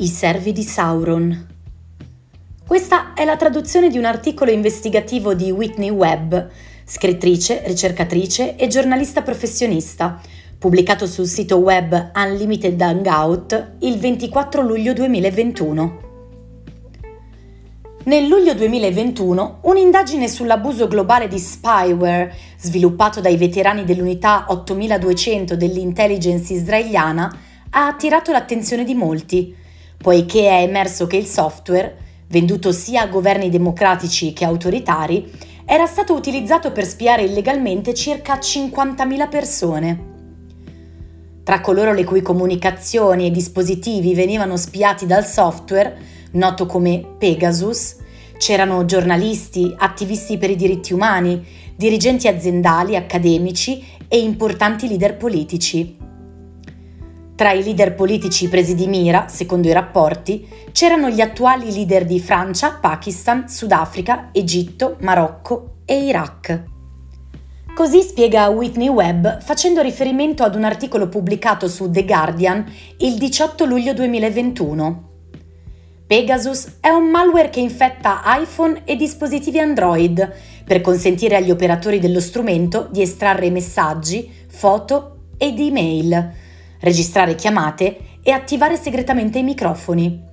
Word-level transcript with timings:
I 0.00 0.06
servi 0.06 0.52
di 0.52 0.62
Sauron. 0.62 1.46
Questa 2.66 3.12
è 3.12 3.22
la 3.26 3.36
traduzione 3.36 3.90
di 3.90 3.98
un 3.98 4.06
articolo 4.06 4.50
investigativo 4.50 5.34
di 5.34 5.50
Whitney 5.50 5.90
Webb, 5.90 6.34
scrittrice, 6.86 7.64
ricercatrice 7.66 8.56
e 8.56 8.66
giornalista 8.66 9.20
professionista, 9.20 10.18
pubblicato 10.58 11.06
sul 11.06 11.26
sito 11.26 11.58
web 11.58 12.12
Unlimited 12.14 12.80
Hangout 12.80 13.72
il 13.80 13.98
24 13.98 14.62
luglio 14.62 14.94
2021. 14.94 16.00
Nel 18.04 18.26
luglio 18.26 18.54
2021 18.54 19.58
un'indagine 19.64 20.28
sull'abuso 20.28 20.88
globale 20.88 21.28
di 21.28 21.38
spyware, 21.38 22.34
sviluppato 22.56 23.20
dai 23.20 23.36
veterani 23.36 23.84
dell'unità 23.84 24.46
8200 24.48 25.56
dell'intelligence 25.56 26.54
israeliana, 26.54 27.38
ha 27.72 27.86
attirato 27.86 28.32
l'attenzione 28.32 28.84
di 28.84 28.94
molti, 28.94 29.58
poiché 30.02 30.48
è 30.48 30.62
emerso 30.62 31.06
che 31.06 31.16
il 31.16 31.26
software, 31.26 31.96
venduto 32.28 32.72
sia 32.72 33.02
a 33.02 33.08
governi 33.08 33.50
democratici 33.50 34.32
che 34.32 34.44
autoritari, 34.44 35.30
era 35.64 35.86
stato 35.86 36.14
utilizzato 36.14 36.72
per 36.72 36.86
spiare 36.86 37.22
illegalmente 37.22 37.92
circa 37.94 38.38
50.000 38.38 39.28
persone. 39.28 40.08
Tra 41.42 41.60
coloro 41.60 41.92
le 41.92 42.04
cui 42.04 42.22
comunicazioni 42.22 43.26
e 43.26 43.30
dispositivi 43.30 44.14
venivano 44.14 44.56
spiati 44.56 45.06
dal 45.06 45.26
software, 45.26 45.96
noto 46.32 46.66
come 46.66 47.04
Pegasus, 47.18 47.96
c'erano 48.38 48.84
giornalisti, 48.86 49.74
attivisti 49.76 50.38
per 50.38 50.50
i 50.50 50.56
diritti 50.56 50.94
umani, 50.94 51.44
dirigenti 51.76 52.26
aziendali, 52.26 52.96
accademici 52.96 53.84
e 54.08 54.18
importanti 54.18 54.88
leader 54.88 55.16
politici. 55.16 55.99
Tra 57.40 57.52
i 57.52 57.64
leader 57.64 57.94
politici 57.94 58.50
presi 58.50 58.74
di 58.74 58.86
mira, 58.86 59.28
secondo 59.28 59.66
i 59.66 59.72
rapporti, 59.72 60.46
c'erano 60.72 61.08
gli 61.08 61.22
attuali 61.22 61.72
leader 61.72 62.04
di 62.04 62.20
Francia, 62.20 62.76
Pakistan, 62.78 63.48
Sudafrica, 63.48 64.28
Egitto, 64.30 64.98
Marocco 65.00 65.76
e 65.86 66.04
Iraq. 66.04 66.62
Così 67.74 68.02
spiega 68.02 68.50
Whitney 68.50 68.88
Webb 68.88 69.40
facendo 69.40 69.80
riferimento 69.80 70.42
ad 70.42 70.54
un 70.54 70.64
articolo 70.64 71.08
pubblicato 71.08 71.66
su 71.66 71.90
The 71.90 72.04
Guardian 72.04 72.62
il 72.98 73.16
18 73.16 73.64
luglio 73.64 73.94
2021. 73.94 75.08
Pegasus 76.06 76.74
è 76.80 76.90
un 76.90 77.08
malware 77.08 77.48
che 77.48 77.60
infetta 77.60 78.20
iPhone 78.38 78.82
e 78.84 78.96
dispositivi 78.96 79.58
Android 79.58 80.30
per 80.66 80.82
consentire 80.82 81.36
agli 81.36 81.50
operatori 81.50 82.00
dello 82.00 82.20
strumento 82.20 82.86
di 82.90 83.00
estrarre 83.00 83.48
messaggi, 83.48 84.30
foto 84.46 85.20
ed 85.38 85.58
email 85.58 86.48
registrare 86.80 87.34
chiamate 87.34 87.98
e 88.22 88.30
attivare 88.30 88.76
segretamente 88.76 89.38
i 89.38 89.42
microfoni. 89.42 90.28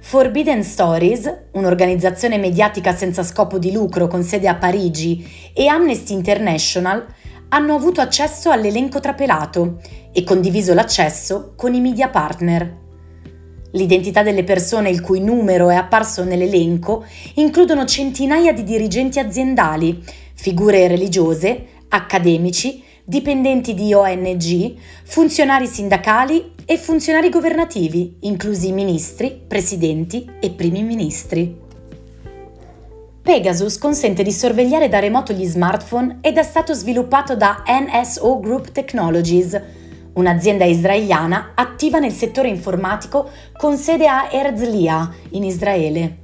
Forbidden 0.00 0.62
Stories, 0.62 1.46
un'organizzazione 1.52 2.38
mediatica 2.38 2.94
senza 2.94 3.22
scopo 3.22 3.58
di 3.58 3.72
lucro 3.72 4.06
con 4.06 4.22
sede 4.22 4.48
a 4.48 4.54
Parigi, 4.54 5.50
e 5.52 5.66
Amnesty 5.66 6.14
International 6.14 7.04
hanno 7.50 7.74
avuto 7.74 8.00
accesso 8.00 8.50
all'elenco 8.50 9.00
trapelato 9.00 9.80
e 10.12 10.22
condiviso 10.24 10.72
l'accesso 10.74 11.54
con 11.56 11.74
i 11.74 11.80
media 11.80 12.08
partner. 12.08 12.86
L'identità 13.72 14.22
delle 14.22 14.44
persone 14.44 14.88
il 14.88 15.00
cui 15.00 15.20
numero 15.20 15.68
è 15.68 15.74
apparso 15.74 16.24
nell'elenco 16.24 17.04
includono 17.34 17.84
centinaia 17.84 18.52
di 18.52 18.64
dirigenti 18.64 19.18
aziendali, 19.18 20.02
figure 20.34 20.86
religiose, 20.88 21.66
accademici, 21.88 22.82
dipendenti 23.08 23.72
di 23.72 23.94
ONG, 23.94 24.74
funzionari 25.04 25.66
sindacali 25.66 26.52
e 26.66 26.76
funzionari 26.76 27.30
governativi, 27.30 28.18
inclusi 28.20 28.70
ministri, 28.70 29.30
presidenti 29.48 30.30
e 30.38 30.50
primi 30.50 30.82
ministri. 30.82 31.56
Pegasus 33.22 33.78
consente 33.78 34.22
di 34.22 34.30
sorvegliare 34.30 34.90
da 34.90 34.98
remoto 34.98 35.32
gli 35.32 35.46
smartphone 35.46 36.18
ed 36.20 36.36
è 36.36 36.42
stato 36.42 36.74
sviluppato 36.74 37.34
da 37.34 37.62
NSO 37.66 38.40
Group 38.40 38.72
Technologies, 38.72 39.58
un'azienda 40.12 40.66
israeliana 40.66 41.52
attiva 41.54 41.98
nel 41.98 42.12
settore 42.12 42.48
informatico 42.48 43.30
con 43.56 43.78
sede 43.78 44.06
a 44.06 44.30
Herzliya, 44.30 45.14
in 45.30 45.44
Israele. 45.44 46.16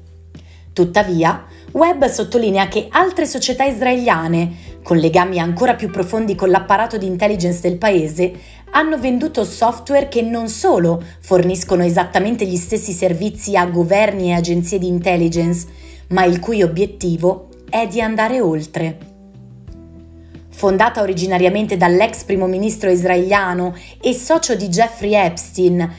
Tuttavia, 0.75 1.47
Webb 1.73 2.05
sottolinea 2.05 2.69
che 2.69 2.89
altre 2.91 3.27
società 3.27 3.65
israeliane, 3.65 4.74
con 4.85 4.99
legami 4.99 5.39
ancora 5.39 5.75
più 5.75 5.91
profondi 5.91 6.35
con 6.35 6.51
l'apparato 6.51 6.99
di 6.99 7.07
intelligence 7.07 7.63
del 7.63 7.79
paese, 7.79 8.33
hanno 8.73 8.99
venduto 8.99 9.43
software 9.43 10.09
che 10.09 10.21
non 10.21 10.49
solo 10.49 11.03
forniscono 11.21 11.83
esattamente 11.83 12.45
gli 12.45 12.57
stessi 12.57 12.93
servizi 12.93 13.57
a 13.57 13.65
governi 13.65 14.29
e 14.29 14.35
agenzie 14.35 14.79
di 14.79 14.87
intelligence, 14.87 15.67
ma 16.09 16.25
il 16.25 16.39
cui 16.39 16.63
obiettivo 16.63 17.49
è 17.71 17.87
di 17.87 18.03
andare 18.03 18.43
oltre. 18.43 18.99
Fondata 20.51 21.01
originariamente 21.01 21.79
dall'ex 21.79 22.25
primo 22.25 22.47
ministro 22.47 22.91
israeliano 22.91 23.75
e 24.03 24.13
socio 24.13 24.55
di 24.55 24.69
Jeffrey 24.69 25.15
Epstein, 25.15 25.93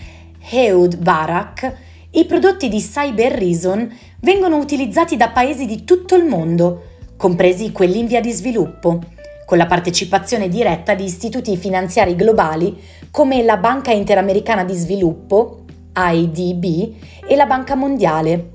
Ehud 0.52 0.98
Barak, 0.98 1.74
i 2.12 2.26
prodotti 2.26 2.70
di 2.70 2.80
Cyber 2.80 3.32
Reason 3.32 3.92
vengono 4.22 4.58
utilizzati 4.58 5.18
da 5.18 5.30
paesi 5.30 5.66
di 5.66 5.84
tutto 5.84 6.16
il 6.16 6.24
mondo, 6.24 6.94
compresi 7.18 7.72
quelli 7.72 8.00
in 8.00 8.08
via 8.08 8.22
di 8.22 8.32
sviluppo, 8.32 9.00
con 9.46 9.58
la 9.58 9.68
partecipazione 9.68 10.50
diretta 10.50 10.96
di 10.96 11.04
istituti 11.04 11.56
finanziari 11.56 12.16
globali 12.16 12.78
come 13.12 13.44
la 13.44 13.58
Banca 13.58 13.92
Interamericana 13.92 14.64
di 14.64 14.74
Sviluppo, 14.74 15.64
IDB, 15.96 16.96
e 17.28 17.36
la 17.36 17.46
Banca 17.46 17.76
Mondiale. 17.76 18.50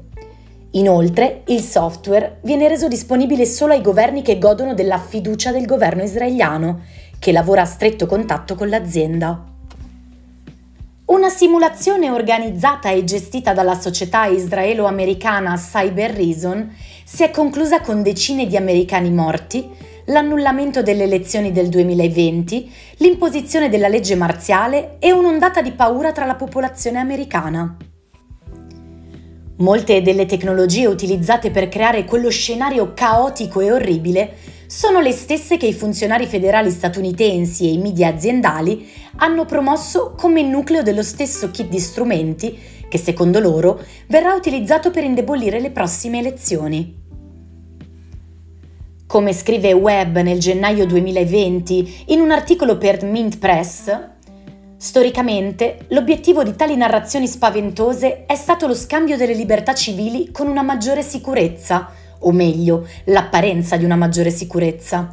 Inoltre, 0.73 1.43
il 1.47 1.61
software 1.61 2.39
viene 2.43 2.69
reso 2.69 2.87
disponibile 2.87 3.47
solo 3.47 3.73
ai 3.73 3.81
governi 3.81 4.23
che 4.23 4.39
godono 4.39 4.75
della 4.75 4.99
fiducia 4.99 5.51
del 5.51 5.67
governo 5.67 6.03
israeliano, 6.03 6.83
che 7.19 7.33
lavora 7.33 7.63
a 7.63 7.67
stretto 7.67 8.07
contatto 8.07 8.55
con 8.55 8.69
l'azienda. 8.69 9.50
Una 11.11 11.29
simulazione 11.29 12.09
organizzata 12.09 12.91
e 12.91 13.03
gestita 13.03 13.53
dalla 13.53 13.75
società 13.75 14.27
israelo-americana 14.27 15.57
Cyber 15.57 16.13
Reason 16.13 16.73
si 17.05 17.25
è 17.25 17.33
conclusa 17.33 17.81
con 17.81 18.05
decine 18.05 18.47
di 18.47 18.57
americani 18.57 19.11
morti, 19.11 19.69
l'annullamento 20.05 20.85
delle 20.85 21.03
elezioni 21.03 21.51
del 21.51 21.69
2020, 21.69 22.73
l'imposizione 22.99 23.69
della 23.69 23.89
legge 23.89 24.15
marziale 24.15 24.99
e 25.01 25.11
un'ondata 25.11 25.61
di 25.63 25.73
paura 25.73 26.13
tra 26.13 26.27
la 26.27 26.37
popolazione 26.37 27.01
americana. 27.01 27.77
Molte 29.57 30.03
delle 30.03 30.27
tecnologie 30.27 30.87
utilizzate 30.87 31.51
per 31.51 31.69
creare 31.69 32.05
quello 32.05 32.31
scenario 32.31 32.93
caotico 32.95 33.59
e 33.59 33.73
orribile 33.73 34.33
sono 34.71 35.01
le 35.01 35.11
stesse 35.11 35.57
che 35.57 35.67
i 35.67 35.73
funzionari 35.73 36.27
federali 36.27 36.71
statunitensi 36.71 37.67
e 37.67 37.73
i 37.73 37.79
media 37.79 38.07
aziendali 38.07 38.89
hanno 39.17 39.45
promosso 39.45 40.15
come 40.17 40.43
nucleo 40.43 40.85
dello 40.85 41.03
stesso 41.03 41.51
kit 41.51 41.67
di 41.67 41.81
strumenti 41.81 42.57
che 42.89 42.97
secondo 42.97 43.41
loro 43.41 43.81
verrà 44.07 44.33
utilizzato 44.33 44.93
per 44.93 45.03
indebolire 45.03 45.59
le 45.59 45.73
prossime 45.73 46.21
elezioni. 46.21 46.99
Come 49.09 49.33
scrive 49.33 49.73
Webb 49.73 50.19
nel 50.19 50.39
gennaio 50.39 50.87
2020 50.87 52.05
in 52.07 52.21
un 52.21 52.31
articolo 52.31 52.79
per 52.79 53.03
Mint 53.03 53.39
Press, 53.39 53.93
storicamente 54.77 55.87
l'obiettivo 55.89 56.45
di 56.45 56.55
tali 56.55 56.77
narrazioni 56.77 57.27
spaventose 57.27 58.25
è 58.25 58.37
stato 58.37 58.69
lo 58.69 58.75
scambio 58.77 59.17
delle 59.17 59.35
libertà 59.35 59.75
civili 59.75 60.31
con 60.31 60.47
una 60.47 60.63
maggiore 60.63 61.03
sicurezza, 61.03 61.91
o 62.21 62.33
meglio, 62.33 62.87
l'apparenza 63.05 63.77
di 63.77 63.85
una 63.85 63.97
maggiore 63.97 64.31
sicurezza. 64.31 65.11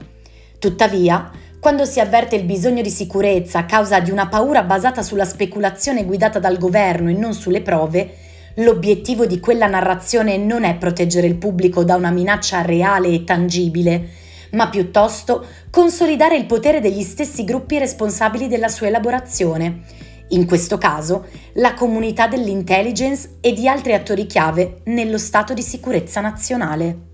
Tuttavia, 0.60 1.32
quando 1.60 1.86
si 1.86 2.00
avverte 2.00 2.36
il 2.36 2.44
bisogno 2.44 2.82
di 2.82 2.90
sicurezza 2.90 3.60
a 3.60 3.66
causa 3.66 4.00
di 4.00 4.12
una 4.12 4.28
paura 4.28 4.64
basata 4.64 5.02
sulla 5.02 5.26
speculazione 5.26 6.06
guidata 6.06 6.40
dal 6.40 6.58
governo 6.58 7.10
e 7.10 7.14
non 7.14 7.34
sulle 7.34 7.62
prove, 7.62 8.16
l'obiettivo 8.56 9.26
di 9.26 9.40
quella 9.40 9.68
narrazione 9.68 10.38
non 10.38 10.64
è 10.64 10.76
proteggere 10.78 11.28
il 11.28 11.36
pubblico 11.36 11.84
da 11.84 11.96
una 11.96 12.12
minaccia 12.12 12.62
reale 12.62 13.10
e 13.10 13.24
tangibile, 13.24 14.10
ma 14.52 14.70
piuttosto 14.70 15.46
consolidare 15.70 16.38
il 16.38 16.46
potere 16.46 16.80
degli 16.80 17.02
stessi 17.02 17.44
gruppi 17.44 17.78
responsabili 17.78 18.48
della 18.48 18.70
sua 18.70 18.88
elaborazione, 18.88 19.82
in 20.30 20.46
questo 20.46 20.78
caso 20.78 21.26
la 21.54 21.74
comunità 21.74 22.28
dell'intelligence 22.28 23.38
e 23.42 23.54
di 23.54 23.68
altri 23.68 23.94
attori 23.94 24.26
chiave 24.26 24.82
nello 24.86 25.18
stato 25.18 25.54
di 25.54 25.62
sicurezza 25.62 26.22
nazionale. 26.22 27.07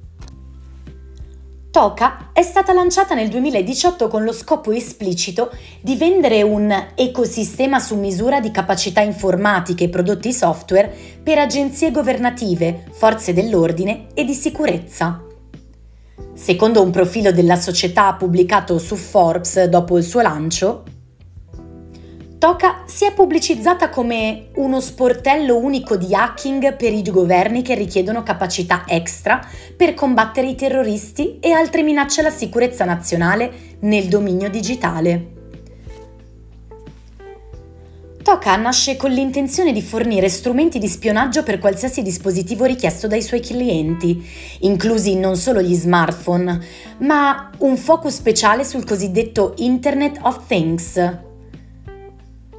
Toka 1.73 2.29
è 2.33 2.43
stata 2.43 2.71
lanciata 2.71 3.15
nel 3.15 3.29
2018 3.29 4.07
con 4.07 4.23
lo 4.23 4.31
scopo 4.31 4.71
esplicito 4.71 5.49
di 5.81 5.95
vendere 5.95 6.43
un 6.43 6.71
ecosistema 6.93 7.79
su 7.79 7.97
misura 7.97 8.39
di 8.39 8.51
capacità 8.51 9.01
informatiche 9.01 9.85
e 9.85 9.89
prodotti 9.89 10.31
software 10.31 10.95
per 11.23 11.39
agenzie 11.39 11.89
governative, 11.89 12.83
forze 12.91 13.33
dell'ordine 13.33 14.09
e 14.13 14.23
di 14.23 14.35
sicurezza. 14.35 15.19
Secondo 16.35 16.83
un 16.83 16.91
profilo 16.91 17.31
della 17.31 17.55
società 17.55 18.13
pubblicato 18.13 18.77
su 18.77 18.95
Forbes 18.95 19.63
dopo 19.63 19.97
il 19.97 20.03
suo 20.03 20.21
lancio, 20.21 20.83
Toka 22.43 22.83
si 22.83 23.05
è 23.05 23.13
pubblicizzata 23.13 23.87
come 23.87 24.49
uno 24.55 24.81
sportello 24.81 25.55
unico 25.55 25.95
di 25.95 26.13
hacking 26.13 26.75
per 26.75 26.91
i 26.91 27.01
governi 27.01 27.61
che 27.61 27.73
richiedono 27.73 28.21
capacità 28.21 28.83
extra 28.85 29.39
per 29.77 29.93
combattere 29.93 30.47
i 30.47 30.55
terroristi 30.55 31.39
e 31.39 31.51
altre 31.51 31.83
minacce 31.83 32.19
alla 32.19 32.31
sicurezza 32.31 32.83
nazionale 32.83 33.77
nel 33.79 34.09
dominio 34.09 34.49
digitale. 34.49 35.27
Toka 38.21 38.57
nasce 38.57 38.97
con 38.97 39.11
l'intenzione 39.11 39.71
di 39.71 39.81
fornire 39.81 40.27
strumenti 40.27 40.79
di 40.79 40.89
spionaggio 40.89 41.43
per 41.43 41.59
qualsiasi 41.59 42.01
dispositivo 42.01 42.65
richiesto 42.65 43.07
dai 43.07 43.21
suoi 43.21 43.39
clienti, 43.39 44.21
inclusi 44.63 45.15
non 45.15 45.37
solo 45.37 45.61
gli 45.61 45.75
smartphone, 45.75 46.59
ma 46.97 47.51
un 47.59 47.77
focus 47.77 48.15
speciale 48.15 48.65
sul 48.65 48.83
cosiddetto 48.83 49.53
Internet 49.59 50.19
of 50.23 50.45
Things 50.45 51.31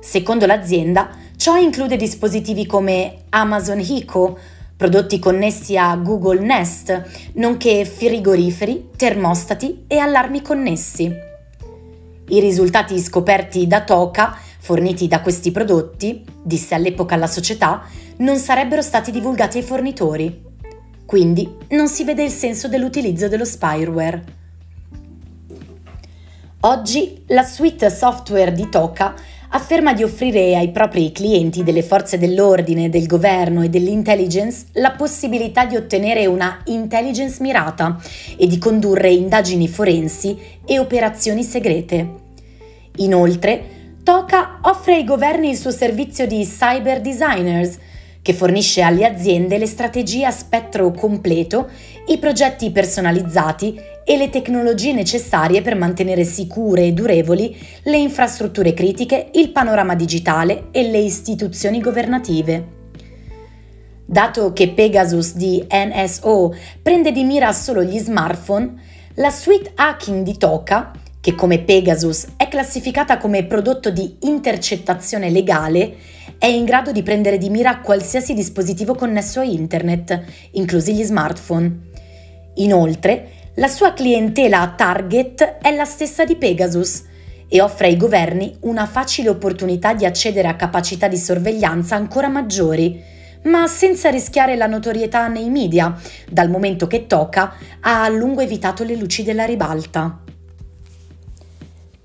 Secondo 0.04 0.44
l'azienda, 0.44 1.08
ciò 1.34 1.56
include 1.56 1.96
dispositivi 1.96 2.66
come 2.66 3.22
Amazon 3.30 3.78
Echo, 3.78 4.38
prodotti 4.76 5.18
connessi 5.18 5.78
a 5.78 5.96
Google 5.96 6.40
Nest, 6.40 7.32
nonché 7.36 7.86
frigoriferi, 7.86 8.90
termostati 8.96 9.84
e 9.86 9.96
allarmi 9.96 10.42
connessi. 10.42 11.10
I 12.28 12.38
risultati 12.38 13.00
scoperti 13.00 13.66
da 13.66 13.82
Toka, 13.82 14.36
forniti 14.58 15.08
da 15.08 15.22
questi 15.22 15.50
prodotti, 15.50 16.22
disse 16.42 16.74
all'epoca 16.74 17.16
la 17.16 17.26
società, 17.26 17.82
non 18.18 18.36
sarebbero 18.36 18.82
stati 18.82 19.10
divulgati 19.10 19.56
ai 19.56 19.64
fornitori. 19.64 20.42
Quindi 21.06 21.50
non 21.70 21.88
si 21.88 22.04
vede 22.04 22.24
il 22.24 22.30
senso 22.30 22.68
dell'utilizzo 22.68 23.26
dello 23.26 23.46
spyware. 23.46 24.42
Oggi 26.60 27.24
la 27.28 27.42
suite 27.42 27.90
software 27.90 28.52
di 28.52 28.70
Toka 28.70 29.14
afferma 29.54 29.92
di 29.92 30.02
offrire 30.02 30.56
ai 30.56 30.70
propri 30.70 31.12
clienti 31.12 31.62
delle 31.62 31.82
forze 31.82 32.18
dell'ordine, 32.18 32.88
del 32.88 33.06
governo 33.06 33.62
e 33.62 33.68
dell'intelligence 33.68 34.66
la 34.72 34.90
possibilità 34.90 35.64
di 35.64 35.76
ottenere 35.76 36.26
una 36.26 36.60
intelligence 36.66 37.40
mirata 37.40 37.96
e 38.36 38.48
di 38.48 38.58
condurre 38.58 39.10
indagini 39.10 39.68
forensi 39.68 40.36
e 40.64 40.78
operazioni 40.80 41.44
segrete. 41.44 42.22
Inoltre, 42.96 43.82
Toka 44.02 44.58
offre 44.62 44.96
ai 44.96 45.04
governi 45.04 45.50
il 45.50 45.56
suo 45.56 45.70
servizio 45.70 46.26
di 46.26 46.44
cyber 46.44 47.00
designers, 47.00 47.78
che 48.22 48.32
fornisce 48.32 48.82
alle 48.82 49.06
aziende 49.06 49.56
le 49.56 49.66
strategie 49.66 50.24
a 50.24 50.30
spettro 50.30 50.90
completo, 50.90 51.68
i 52.06 52.18
progetti 52.18 52.70
personalizzati 52.70 53.80
e 54.04 54.16
le 54.18 54.28
tecnologie 54.28 54.92
necessarie 54.92 55.62
per 55.62 55.74
mantenere 55.74 56.24
sicure 56.24 56.84
e 56.84 56.92
durevoli 56.92 57.56
le 57.84 57.96
infrastrutture 57.96 58.74
critiche, 58.74 59.30
il 59.32 59.50
panorama 59.50 59.94
digitale 59.94 60.66
e 60.70 60.90
le 60.90 60.98
istituzioni 60.98 61.80
governative. 61.80 62.82
Dato 64.04 64.52
che 64.52 64.68
Pegasus 64.68 65.34
di 65.34 65.66
NSO 65.70 66.54
prende 66.82 67.10
di 67.10 67.24
mira 67.24 67.52
solo 67.52 67.82
gli 67.82 67.98
smartphone, 67.98 68.74
la 69.14 69.30
suite 69.30 69.72
hacking 69.74 70.22
di 70.22 70.36
Toka, 70.36 70.92
che 71.22 71.34
come 71.34 71.60
Pegasus 71.60 72.26
è 72.36 72.48
classificata 72.48 73.16
come 73.16 73.46
prodotto 73.46 73.90
di 73.90 74.18
intercettazione 74.20 75.30
legale, 75.30 75.94
è 76.36 76.46
in 76.46 76.66
grado 76.66 76.92
di 76.92 77.02
prendere 77.02 77.38
di 77.38 77.48
mira 77.48 77.78
qualsiasi 77.78 78.34
dispositivo 78.34 78.94
connesso 78.94 79.40
a 79.40 79.44
internet, 79.44 80.22
inclusi 80.52 80.94
gli 80.94 81.02
smartphone. 81.02 81.92
Inoltre, 82.54 83.30
la 83.54 83.68
sua 83.68 83.92
clientela 83.92 84.74
target 84.76 85.58
è 85.60 85.74
la 85.74 85.84
stessa 85.84 86.24
di 86.24 86.36
Pegasus 86.36 87.04
e 87.48 87.60
offre 87.60 87.88
ai 87.88 87.96
governi 87.96 88.56
una 88.60 88.86
facile 88.86 89.28
opportunità 89.28 89.94
di 89.94 90.04
accedere 90.04 90.48
a 90.48 90.56
capacità 90.56 91.08
di 91.08 91.16
sorveglianza 91.16 91.94
ancora 91.96 92.28
maggiori, 92.28 93.00
ma 93.44 93.66
senza 93.66 94.10
rischiare 94.10 94.56
la 94.56 94.66
notorietà 94.66 95.28
nei 95.28 95.50
media, 95.50 95.98
dal 96.30 96.48
momento 96.48 96.86
che 96.86 97.06
Toca 97.06 97.54
ha 97.80 98.04
a 98.04 98.08
lungo 98.08 98.40
evitato 98.40 98.84
le 98.84 98.96
luci 98.96 99.22
della 99.22 99.44
ribalta. 99.44 100.20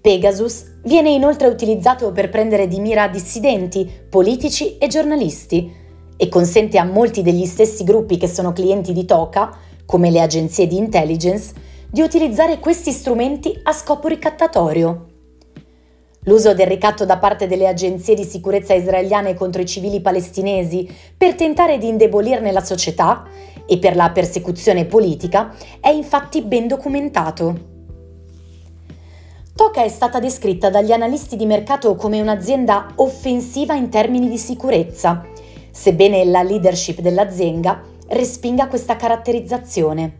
Pegasus 0.01 0.77
viene 0.83 1.09
inoltre 1.09 1.47
utilizzato 1.47 2.11
per 2.11 2.29
prendere 2.29 2.67
di 2.67 2.79
mira 2.79 3.07
dissidenti, 3.07 3.89
politici 4.09 4.77
e 4.77 4.87
giornalisti 4.87 5.71
e 6.15 6.29
consente 6.29 6.77
a 6.77 6.83
molti 6.83 7.21
degli 7.21 7.45
stessi 7.45 7.83
gruppi 7.83 8.17
che 8.17 8.27
sono 8.27 8.51
clienti 8.51 8.93
di 8.93 9.05
Toca 9.05 9.67
come 9.89 10.11
le 10.11 10.21
agenzie 10.21 10.67
di 10.67 10.77
intelligence, 10.77 11.51
di 11.89 12.01
utilizzare 12.01 12.59
questi 12.59 12.91
strumenti 12.91 13.59
a 13.63 13.73
scopo 13.73 14.07
ricattatorio. 14.07 15.07
L'uso 16.25 16.53
del 16.53 16.67
ricatto 16.67 17.05
da 17.05 17.17
parte 17.17 17.47
delle 17.47 17.67
agenzie 17.67 18.13
di 18.13 18.23
sicurezza 18.23 18.75
israeliane 18.75 19.33
contro 19.33 19.63
i 19.63 19.65
civili 19.65 19.99
palestinesi 19.99 20.87
per 21.17 21.33
tentare 21.33 21.79
di 21.79 21.87
indebolirne 21.87 22.51
la 22.51 22.63
società 22.63 23.25
e 23.65 23.79
per 23.79 23.95
la 23.95 24.11
persecuzione 24.11 24.85
politica 24.85 25.55
è 25.79 25.89
infatti 25.89 26.43
ben 26.43 26.67
documentato. 26.67 27.59
Toca 29.55 29.81
è 29.81 29.89
stata 29.89 30.19
descritta 30.19 30.69
dagli 30.69 30.91
analisti 30.91 31.35
di 31.35 31.47
mercato 31.47 31.95
come 31.95 32.21
un'azienda 32.21 32.91
offensiva 32.97 33.73
in 33.73 33.89
termini 33.89 34.29
di 34.29 34.37
sicurezza, 34.37 35.25
sebbene 35.71 36.25
la 36.25 36.43
leadership 36.43 36.99
dell'azienda 36.99 37.88
respinga 38.09 38.67
questa 38.67 38.95
caratterizzazione. 38.95 40.19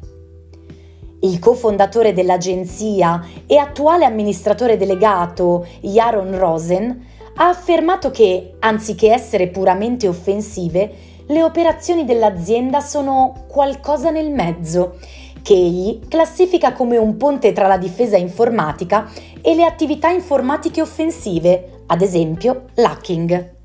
Il 1.22 1.40
cofondatore 1.40 2.14
dell'agenzia 2.14 3.22
e 3.46 3.58
attuale 3.58 4.06
amministratore 4.06 4.78
delegato 4.78 5.68
Jaron 5.82 6.38
Rosen 6.38 7.08
ha 7.36 7.50
affermato 7.50 8.10
che, 8.10 8.56
anziché 8.60 9.12
essere 9.12 9.48
puramente 9.48 10.08
offensive, 10.08 10.92
le 11.28 11.44
operazioni 11.44 12.06
dell'azienda 12.06 12.80
sono 12.80 13.46
qualcosa 13.48 14.10
nel 14.10 14.32
mezzo, 14.32 14.98
che 15.42 15.54
egli 15.54 16.00
classifica 16.08 16.74
come 16.74 16.98
un 16.98 17.18
ponte 17.18 17.52
tra 17.52 17.68
la 17.68 17.78
difesa 17.78 18.18
informatica 18.18 19.10
e 19.42 19.56
le 19.56 19.64
attività 19.64 20.10
informatiche 20.10 20.82
offensive, 20.82 21.84
ad 21.88 22.02
esempio 22.02 22.66
l'hacking. 22.76 23.58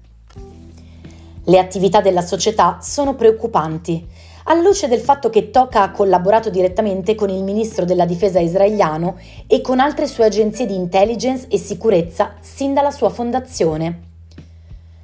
Le 1.46 1.58
attività 1.58 2.00
della 2.00 2.22
società 2.22 2.78
sono 2.80 3.14
preoccupanti, 3.14 4.06
alla 4.44 4.62
luce 4.62 4.88
del 4.88 5.00
fatto 5.00 5.28
che 5.28 5.50
Toka 5.50 5.82
ha 5.82 5.90
collaborato 5.90 6.48
direttamente 6.48 7.14
con 7.14 7.28
il 7.28 7.42
ministro 7.42 7.84
della 7.84 8.06
difesa 8.06 8.40
israeliano 8.40 9.18
e 9.46 9.60
con 9.60 9.78
altre 9.78 10.06
sue 10.06 10.24
agenzie 10.24 10.64
di 10.64 10.74
intelligence 10.74 11.46
e 11.48 11.58
sicurezza 11.58 12.36
sin 12.40 12.72
dalla 12.72 12.90
sua 12.90 13.10
fondazione. 13.10 14.12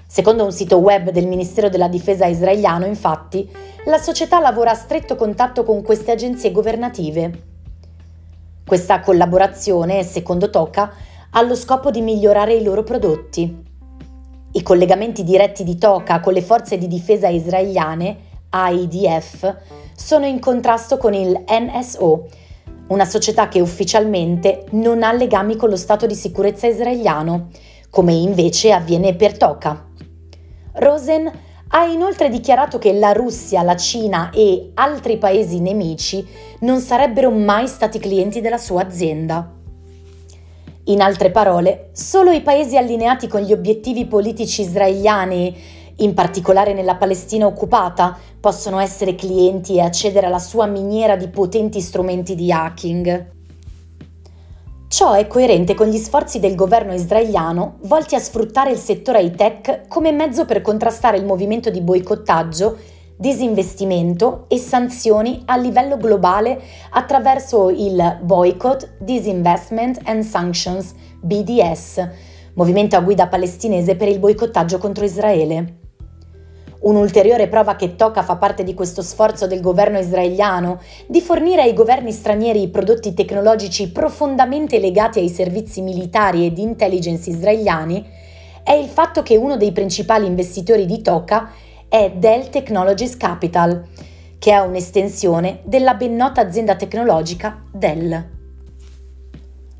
Secondo 0.06 0.44
un 0.44 0.52
sito 0.52 0.78
web 0.78 1.10
del 1.10 1.26
Ministero 1.26 1.68
della 1.68 1.88
Difesa 1.88 2.24
israeliano, 2.26 2.86
infatti, 2.86 3.48
la 3.84 3.98
società 3.98 4.40
lavora 4.40 4.70
a 4.70 4.74
stretto 4.74 5.16
contatto 5.16 5.62
con 5.62 5.82
queste 5.82 6.10
agenzie 6.10 6.52
governative. 6.52 7.42
Questa 8.66 9.00
collaborazione, 9.00 10.02
secondo 10.02 10.48
Toka, 10.48 10.90
ha 11.30 11.42
lo 11.42 11.54
scopo 11.54 11.90
di 11.90 12.00
migliorare 12.00 12.54
i 12.54 12.62
loro 12.62 12.82
prodotti. 12.82 13.68
I 14.52 14.62
collegamenti 14.62 15.22
diretti 15.22 15.62
di 15.62 15.78
Toka 15.78 16.18
con 16.18 16.32
le 16.32 16.42
forze 16.42 16.76
di 16.76 16.88
difesa 16.88 17.28
israeliane, 17.28 18.16
AIDF, 18.50 19.56
sono 19.94 20.26
in 20.26 20.40
contrasto 20.40 20.96
con 20.96 21.14
il 21.14 21.44
NSO, 21.48 22.26
una 22.88 23.04
società 23.04 23.46
che 23.46 23.60
ufficialmente 23.60 24.64
non 24.70 25.04
ha 25.04 25.12
legami 25.12 25.54
con 25.54 25.68
lo 25.68 25.76
Stato 25.76 26.04
di 26.06 26.16
sicurezza 26.16 26.66
israeliano, 26.66 27.50
come 27.90 28.12
invece 28.12 28.72
avviene 28.72 29.14
per 29.14 29.36
Toka. 29.36 29.86
Rosen 30.72 31.30
ha 31.68 31.84
inoltre 31.84 32.28
dichiarato 32.28 32.78
che 32.78 32.92
la 32.92 33.12
Russia, 33.12 33.62
la 33.62 33.76
Cina 33.76 34.30
e 34.30 34.72
altri 34.74 35.18
paesi 35.18 35.60
nemici 35.60 36.26
non 36.60 36.80
sarebbero 36.80 37.30
mai 37.30 37.68
stati 37.68 38.00
clienti 38.00 38.40
della 38.40 38.58
sua 38.58 38.82
azienda. 38.82 39.58
In 40.90 41.00
altre 41.00 41.30
parole, 41.30 41.90
solo 41.92 42.32
i 42.32 42.40
paesi 42.40 42.76
allineati 42.76 43.28
con 43.28 43.42
gli 43.42 43.52
obiettivi 43.52 44.06
politici 44.06 44.62
israeliani, 44.62 45.56
in 45.98 46.14
particolare 46.14 46.72
nella 46.72 46.96
Palestina 46.96 47.46
occupata, 47.46 48.18
possono 48.40 48.80
essere 48.80 49.14
clienti 49.14 49.76
e 49.76 49.82
accedere 49.82 50.26
alla 50.26 50.40
sua 50.40 50.66
miniera 50.66 51.14
di 51.14 51.28
potenti 51.28 51.80
strumenti 51.80 52.34
di 52.34 52.50
hacking. 52.50 53.30
Ciò 54.88 55.12
è 55.12 55.28
coerente 55.28 55.74
con 55.74 55.86
gli 55.86 55.96
sforzi 55.96 56.40
del 56.40 56.56
governo 56.56 56.92
israeliano 56.92 57.76
volti 57.82 58.16
a 58.16 58.18
sfruttare 58.18 58.72
il 58.72 58.78
settore 58.78 59.22
high-tech 59.22 59.86
come 59.86 60.10
mezzo 60.10 60.44
per 60.44 60.60
contrastare 60.60 61.18
il 61.18 61.24
movimento 61.24 61.70
di 61.70 61.80
boicottaggio 61.80 62.76
disinvestimento 63.20 64.46
e 64.48 64.56
sanzioni 64.56 65.42
a 65.44 65.58
livello 65.58 65.98
globale 65.98 66.58
attraverso 66.88 67.68
il 67.68 68.18
Boycott, 68.22 68.92
Disinvestment 68.96 70.00
and 70.04 70.22
Sanctions, 70.22 70.94
BDS, 71.20 72.08
movimento 72.54 72.96
a 72.96 73.00
guida 73.00 73.26
palestinese 73.26 73.94
per 73.94 74.08
il 74.08 74.18
boicottaggio 74.18 74.78
contro 74.78 75.04
Israele. 75.04 75.74
Un'ulteriore 76.80 77.46
prova 77.48 77.76
che 77.76 77.94
Toca 77.94 78.22
fa 78.22 78.36
parte 78.36 78.64
di 78.64 78.72
questo 78.72 79.02
sforzo 79.02 79.46
del 79.46 79.60
governo 79.60 79.98
israeliano 79.98 80.80
di 81.06 81.20
fornire 81.20 81.60
ai 81.60 81.74
governi 81.74 82.12
stranieri 82.12 82.68
prodotti 82.68 83.12
tecnologici 83.12 83.92
profondamente 83.92 84.78
legati 84.78 85.18
ai 85.18 85.28
servizi 85.28 85.82
militari 85.82 86.46
e 86.46 86.54
di 86.54 86.62
intelligence 86.62 87.28
israeliani 87.28 88.02
è 88.62 88.72
il 88.72 88.88
fatto 88.88 89.22
che 89.22 89.36
uno 89.36 89.58
dei 89.58 89.72
principali 89.72 90.24
investitori 90.24 90.86
di 90.86 91.02
Toca 91.02 91.50
è 91.90 92.12
Dell 92.14 92.50
Technologies 92.50 93.16
Capital, 93.16 93.84
che 94.38 94.52
è 94.52 94.58
un'estensione 94.60 95.62
della 95.64 95.94
ben 95.94 96.14
nota 96.14 96.40
azienda 96.40 96.76
tecnologica 96.76 97.64
Dell. 97.72 98.28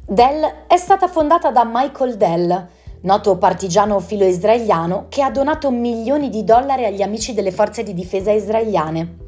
Dell 0.06 0.64
è 0.66 0.76
stata 0.76 1.06
fondata 1.06 1.52
da 1.52 1.62
Michael 1.64 2.16
Dell, 2.16 2.66
noto 3.02 3.38
partigiano 3.38 4.00
filo-israeliano 4.00 5.06
che 5.08 5.22
ha 5.22 5.30
donato 5.30 5.70
milioni 5.70 6.30
di 6.30 6.42
dollari 6.42 6.84
agli 6.84 7.00
amici 7.00 7.32
delle 7.32 7.52
forze 7.52 7.84
di 7.84 7.94
difesa 7.94 8.32
israeliane 8.32 9.18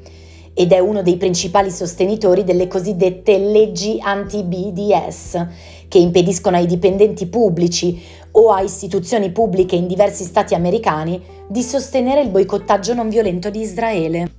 ed 0.52 0.72
è 0.72 0.80
uno 0.80 1.02
dei 1.02 1.16
principali 1.16 1.70
sostenitori 1.70 2.42
delle 2.42 2.66
cosiddette 2.66 3.38
leggi 3.38 3.98
anti-BDS, 4.02 5.46
che 5.86 5.98
impediscono 5.98 6.56
ai 6.56 6.66
dipendenti 6.66 7.26
pubblici 7.26 8.02
o 8.32 8.50
a 8.50 8.60
istituzioni 8.60 9.30
pubbliche 9.30 9.76
in 9.76 9.86
diversi 9.86 10.24
stati 10.24 10.54
americani 10.54 11.20
di 11.46 11.62
sostenere 11.62 12.20
il 12.20 12.30
boicottaggio 12.30 12.94
non 12.94 13.08
violento 13.08 13.50
di 13.50 13.60
Israele. 13.60 14.30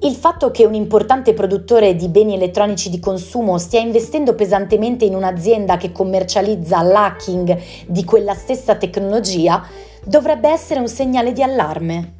Il 0.00 0.14
fatto 0.14 0.50
che 0.50 0.66
un 0.66 0.74
importante 0.74 1.32
produttore 1.32 1.96
di 1.96 2.08
beni 2.08 2.34
elettronici 2.34 2.90
di 2.90 3.00
consumo 3.00 3.56
stia 3.56 3.80
investendo 3.80 4.34
pesantemente 4.34 5.06
in 5.06 5.14
un'azienda 5.14 5.78
che 5.78 5.90
commercializza 5.90 6.82
l'hacking 6.82 7.58
di 7.86 8.04
quella 8.04 8.34
stessa 8.34 8.76
tecnologia 8.76 9.66
dovrebbe 10.04 10.50
essere 10.50 10.80
un 10.80 10.88
segnale 10.88 11.32
di 11.32 11.42
allarme. 11.42 12.12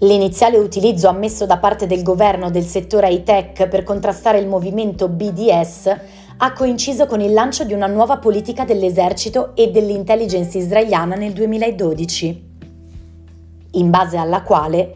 L'iniziale 0.00 0.58
utilizzo 0.58 1.08
ammesso 1.08 1.46
da 1.46 1.56
parte 1.56 1.86
del 1.86 2.04
governo 2.04 2.50
del 2.50 2.64
settore 2.64 3.10
high-tech 3.10 3.66
per 3.66 3.82
contrastare 3.82 4.38
il 4.38 4.46
movimento 4.46 5.08
BDS 5.08 5.96
ha 6.40 6.52
coinciso 6.52 7.06
con 7.06 7.20
il 7.20 7.32
lancio 7.32 7.64
di 7.64 7.72
una 7.72 7.88
nuova 7.88 8.18
politica 8.18 8.64
dell'esercito 8.64 9.56
e 9.56 9.72
dell'intelligence 9.72 10.56
israeliana 10.56 11.16
nel 11.16 11.32
2012, 11.32 12.46
in 13.72 13.90
base 13.90 14.16
alla 14.16 14.42
quale 14.42 14.94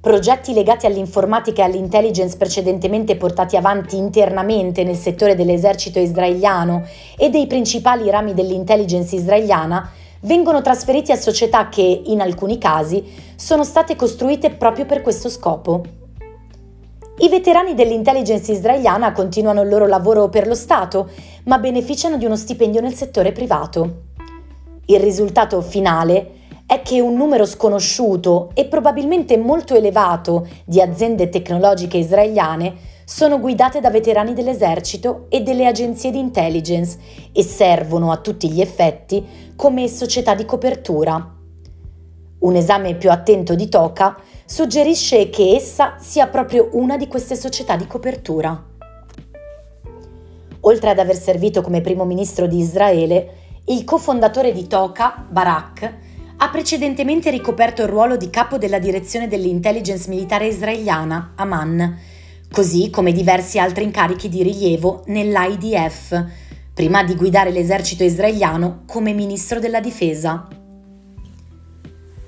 progetti 0.00 0.52
legati 0.52 0.86
all'informatica 0.86 1.62
e 1.62 1.64
all'intelligence 1.64 2.36
precedentemente 2.36 3.16
portati 3.16 3.56
avanti 3.56 3.96
internamente 3.96 4.84
nel 4.84 4.94
settore 4.94 5.34
dell'esercito 5.34 5.98
israeliano 5.98 6.86
e 7.16 7.28
dei 7.28 7.48
principali 7.48 8.08
rami 8.08 8.32
dell'intelligence 8.32 9.16
israeliana 9.16 9.90
vengono 10.20 10.62
trasferiti 10.62 11.10
a 11.10 11.16
società 11.16 11.68
che, 11.70 12.02
in 12.04 12.20
alcuni 12.20 12.56
casi, 12.58 13.02
sono 13.34 13.64
state 13.64 13.96
costruite 13.96 14.50
proprio 14.50 14.86
per 14.86 15.00
questo 15.00 15.28
scopo. 15.28 16.03
I 17.16 17.28
veterani 17.28 17.74
dell'intelligence 17.74 18.50
israeliana 18.50 19.12
continuano 19.12 19.62
il 19.62 19.68
loro 19.68 19.86
lavoro 19.86 20.28
per 20.28 20.48
lo 20.48 20.56
Stato, 20.56 21.10
ma 21.44 21.58
beneficiano 21.58 22.16
di 22.16 22.24
uno 22.24 22.34
stipendio 22.34 22.80
nel 22.80 22.94
settore 22.94 23.30
privato. 23.30 24.02
Il 24.86 24.98
risultato 24.98 25.60
finale 25.60 26.30
è 26.66 26.82
che 26.82 27.00
un 27.00 27.14
numero 27.14 27.46
sconosciuto 27.46 28.50
e 28.54 28.64
probabilmente 28.64 29.36
molto 29.36 29.76
elevato 29.76 30.48
di 30.64 30.80
aziende 30.80 31.28
tecnologiche 31.28 31.98
israeliane 31.98 32.74
sono 33.04 33.38
guidate 33.38 33.80
da 33.80 33.90
veterani 33.90 34.32
dell'esercito 34.32 35.26
e 35.28 35.42
delle 35.42 35.66
agenzie 35.66 36.10
di 36.10 36.18
intelligence 36.18 36.98
e 37.32 37.44
servono 37.44 38.10
a 38.10 38.16
tutti 38.16 38.50
gli 38.50 38.60
effetti 38.60 39.52
come 39.54 39.86
società 39.86 40.34
di 40.34 40.44
copertura. 40.44 41.33
Un 42.44 42.56
esame 42.56 42.94
più 42.94 43.10
attento 43.10 43.54
di 43.54 43.70
Toca 43.70 44.18
suggerisce 44.44 45.30
che 45.30 45.54
essa 45.54 45.96
sia 45.98 46.26
proprio 46.26 46.68
una 46.72 46.98
di 46.98 47.08
queste 47.08 47.36
società 47.36 47.74
di 47.74 47.86
copertura. 47.86 48.62
Oltre 50.60 50.90
ad 50.90 50.98
aver 50.98 51.16
servito 51.16 51.62
come 51.62 51.80
primo 51.80 52.04
ministro 52.04 52.46
di 52.46 52.58
Israele, 52.58 53.60
il 53.68 53.84
cofondatore 53.84 54.52
di 54.52 54.66
Toca, 54.66 55.24
Barak, 55.26 55.94
ha 56.36 56.50
precedentemente 56.50 57.30
ricoperto 57.30 57.80
il 57.80 57.88
ruolo 57.88 58.18
di 58.18 58.28
capo 58.28 58.58
della 58.58 58.78
direzione 58.78 59.26
dell'intelligence 59.26 60.10
militare 60.10 60.46
israeliana, 60.46 61.32
Aman, 61.36 61.98
così 62.52 62.90
come 62.90 63.12
diversi 63.12 63.58
altri 63.58 63.84
incarichi 63.84 64.28
di 64.28 64.42
rilievo 64.42 65.02
nell'IDF, 65.06 66.24
prima 66.74 67.04
di 67.04 67.14
guidare 67.14 67.50
l'esercito 67.50 68.04
israeliano 68.04 68.82
come 68.86 69.14
ministro 69.14 69.60
della 69.60 69.80
difesa. 69.80 70.46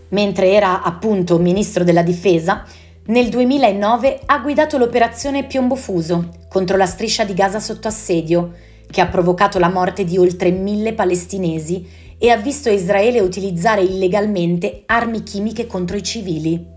Mentre 0.08 0.52
era 0.52 0.82
appunto 0.82 1.38
ministro 1.38 1.84
della 1.84 2.02
difesa, 2.02 2.64
nel 3.06 3.28
2009 3.28 4.22
ha 4.26 4.38
guidato 4.38 4.78
l'operazione 4.78 5.44
Piombo 5.44 5.74
Fuso 5.76 6.30
contro 6.48 6.76
la 6.76 6.86
striscia 6.86 7.24
di 7.24 7.34
Gaza 7.34 7.60
sotto 7.60 7.88
assedio, 7.88 8.52
che 8.90 9.00
ha 9.00 9.06
provocato 9.06 9.58
la 9.58 9.68
morte 9.68 10.04
di 10.04 10.16
oltre 10.16 10.50
mille 10.50 10.92
palestinesi 10.92 11.88
e 12.18 12.30
ha 12.30 12.36
visto 12.36 12.70
Israele 12.70 13.20
utilizzare 13.20 13.82
illegalmente 13.82 14.82
armi 14.86 15.22
chimiche 15.22 15.66
contro 15.66 15.96
i 15.96 16.02
civili. 16.02 16.74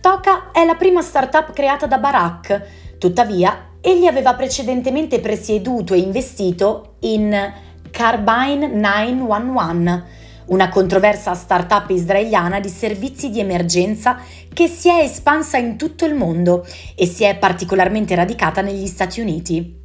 Toka 0.00 0.50
è 0.52 0.64
la 0.64 0.74
prima 0.74 1.02
startup 1.02 1.52
creata 1.52 1.86
da 1.86 1.98
Barak, 1.98 2.96
tuttavia 2.98 3.68
egli 3.80 4.06
aveva 4.06 4.34
precedentemente 4.34 5.20
presieduto 5.20 5.94
e 5.94 5.98
investito 5.98 6.96
in 7.00 7.52
Carbine 7.90 8.66
911, 8.66 10.02
una 10.48 10.68
controversa 10.68 11.34
startup 11.34 11.90
israeliana 11.90 12.60
di 12.60 12.68
servizi 12.68 13.30
di 13.30 13.40
emergenza 13.40 14.18
che 14.52 14.68
si 14.68 14.88
è 14.88 15.02
espansa 15.02 15.56
in 15.56 15.76
tutto 15.76 16.04
il 16.04 16.14
mondo 16.14 16.66
e 16.94 17.06
si 17.06 17.24
è 17.24 17.36
particolarmente 17.36 18.14
radicata 18.14 18.60
negli 18.60 18.86
Stati 18.86 19.20
Uniti. 19.20 19.76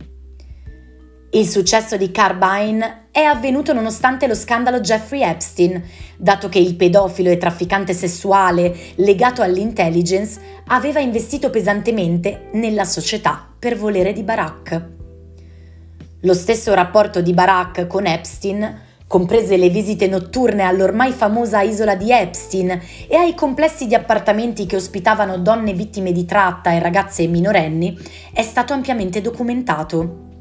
Il 1.32 1.48
successo 1.48 1.98
di 1.98 2.12
Carbine 2.12 3.08
è 3.12 3.22
avvenuto 3.22 3.74
nonostante 3.74 4.28
lo 4.28 4.36
scandalo 4.36 4.82
Jeffrey 4.82 5.24
Epstein, 5.24 5.84
dato 6.16 6.48
che 6.48 6.60
il 6.60 6.76
pedofilo 6.76 7.32
e 7.32 7.38
trafficante 7.38 7.94
sessuale 7.94 8.76
legato 8.96 9.42
all'intelligence 9.42 10.40
aveva 10.68 11.00
investito 11.00 11.50
pesantemente 11.50 12.50
nella 12.54 12.86
società 12.86 13.48
per 13.58 13.78
volere 13.78 14.14
di 14.14 14.22
Barack. 14.22 14.90
Lo 16.22 16.34
stesso 16.36 16.72
rapporto 16.76 17.20
di 17.20 17.34
Barack 17.34 17.88
con 17.88 18.06
Epstein, 18.06 18.82
comprese 19.14 19.58
le 19.58 19.70
visite 19.70 20.08
notturne 20.08 20.64
all'ormai 20.64 21.12
famosa 21.12 21.62
isola 21.62 21.94
di 21.94 22.12
Epstein 22.12 22.82
e 23.08 23.16
ai 23.16 23.36
complessi 23.36 23.86
di 23.86 23.94
appartamenti 23.94 24.66
che 24.66 24.76
ospitavano 24.76 25.38
donne 25.38 25.74
vittime 25.74 26.12
di 26.12 26.26
tratta 26.26 26.72
e 26.72 26.80
ragazze 26.80 27.28
minorenni, 27.28 27.96
è 28.34 28.42
stato 28.42 28.74
ampiamente 28.74 29.22
documentato. 29.22 30.32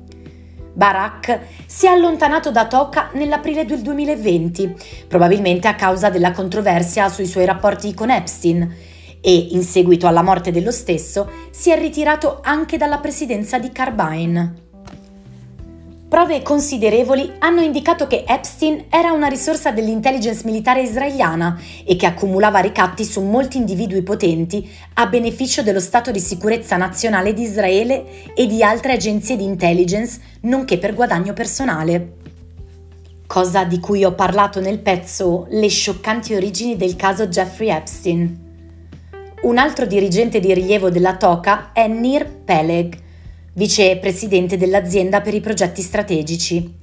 Barak 0.73 1.41
si 1.67 1.85
è 1.85 1.91
allontanato 1.91 2.51
da 2.51 2.67
Toca 2.67 3.11
nell'aprile 3.13 3.67
del 3.67 3.83
2020, 3.83 4.75
probabilmente 5.07 5.69
a 5.69 5.75
causa 5.75 6.09
della 6.09 6.33
controversia 6.33 7.11
sui 7.11 7.27
suoi 7.27 7.45
rapporti 7.45 7.93
con 7.93 8.09
Epstein, 8.09 8.75
e 9.21 9.49
in 9.51 9.65
seguito 9.65 10.07
alla 10.07 10.23
morte 10.23 10.51
dello 10.51 10.73
stesso 10.73 11.31
si 11.51 11.71
è 11.71 11.79
ritirato 11.79 12.39
anche 12.43 12.79
dalla 12.79 13.01
presidenza 13.01 13.59
di 13.59 13.71
Carbine. 13.71 14.71
Prove 16.13 16.43
considerevoli 16.43 17.33
hanno 17.39 17.63
indicato 17.63 18.07
che 18.07 18.25
Epstein 18.29 18.85
era 18.91 19.13
una 19.13 19.29
risorsa 19.29 19.71
dell'intelligence 19.71 20.45
militare 20.45 20.83
israeliana 20.83 21.59
e 21.87 21.97
che 21.97 22.05
accumulava 22.05 22.59
ricatti 22.59 23.03
su 23.03 23.23
molti 23.23 23.57
individui 23.57 24.03
potenti 24.03 24.71
a 24.93 25.07
beneficio 25.07 25.63
dello 25.63 25.81
Stato 25.81 26.11
di 26.11 26.21
sicurezza 26.21 26.77
nazionale 26.77 27.33
di 27.33 27.45
Israele 27.45 28.35
e 28.35 28.47
di 28.47 28.63
altre 28.63 28.93
agenzie 28.93 29.39
di 29.39 29.45
intelligence, 29.45 30.21
nonché 30.43 30.77
per 30.77 30.95
guadagno 30.95 31.33
personale. 31.33 32.17
Cosa 33.27 33.65
di 33.65 33.81
cui 33.81 34.05
ho 34.05 34.13
parlato 34.13 34.61
nel 34.61 34.81
pezzo 34.81 35.47
Le 35.49 35.69
scioccanti 35.69 36.35
origini 36.35 36.77
del 36.77 36.95
caso 36.95 37.29
Jeffrey 37.29 37.71
Epstein. 37.71 38.51
Un 39.45 39.57
altro 39.57 39.87
dirigente 39.87 40.41
di 40.41 40.53
rilievo 40.53 40.91
della 40.91 41.17
Toca 41.17 41.71
è 41.73 41.87
Nir 41.89 42.29
Peleg, 42.45 43.02
vicepresidente 43.55 44.57
dell'azienda 44.57 45.21
per 45.21 45.35
i 45.35 45.41
progetti 45.41 45.83
strategici. 45.83 46.75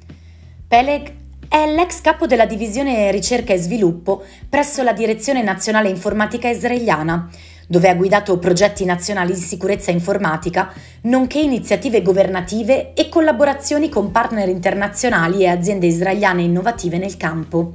Peleg 0.68 1.14
è 1.48 1.66
l'ex 1.66 2.02
capo 2.02 2.28
della 2.28 2.46
divisione 2.46 3.10
ricerca 3.12 3.54
e 3.54 3.58
sviluppo 3.58 4.24
presso 4.48 4.84
la 4.84 4.94
Direzione 4.94 5.42
Nazionale 5.42 5.90
Informatica 5.90 6.48
Israeliana, 6.48 7.28
dove 7.68 7.90
ha 7.90 7.96
guidato 7.96 8.38
progetti 8.38 8.86
nazionali 8.86 9.34
di 9.34 9.40
sicurezza 9.40 9.92
informatica, 9.92 10.72
nonché 11.02 11.40
iniziative 11.40 12.02
governative 12.02 12.94
e 12.94 13.10
collaborazioni 13.10 13.90
con 13.90 14.12
partner 14.12 14.50
internazionali 14.50 15.42
e 15.42 15.48
aziende 15.48 15.88
israeliane 15.88 16.44
innovative 16.44 16.98
nel 16.98 17.18
campo. 17.18 17.74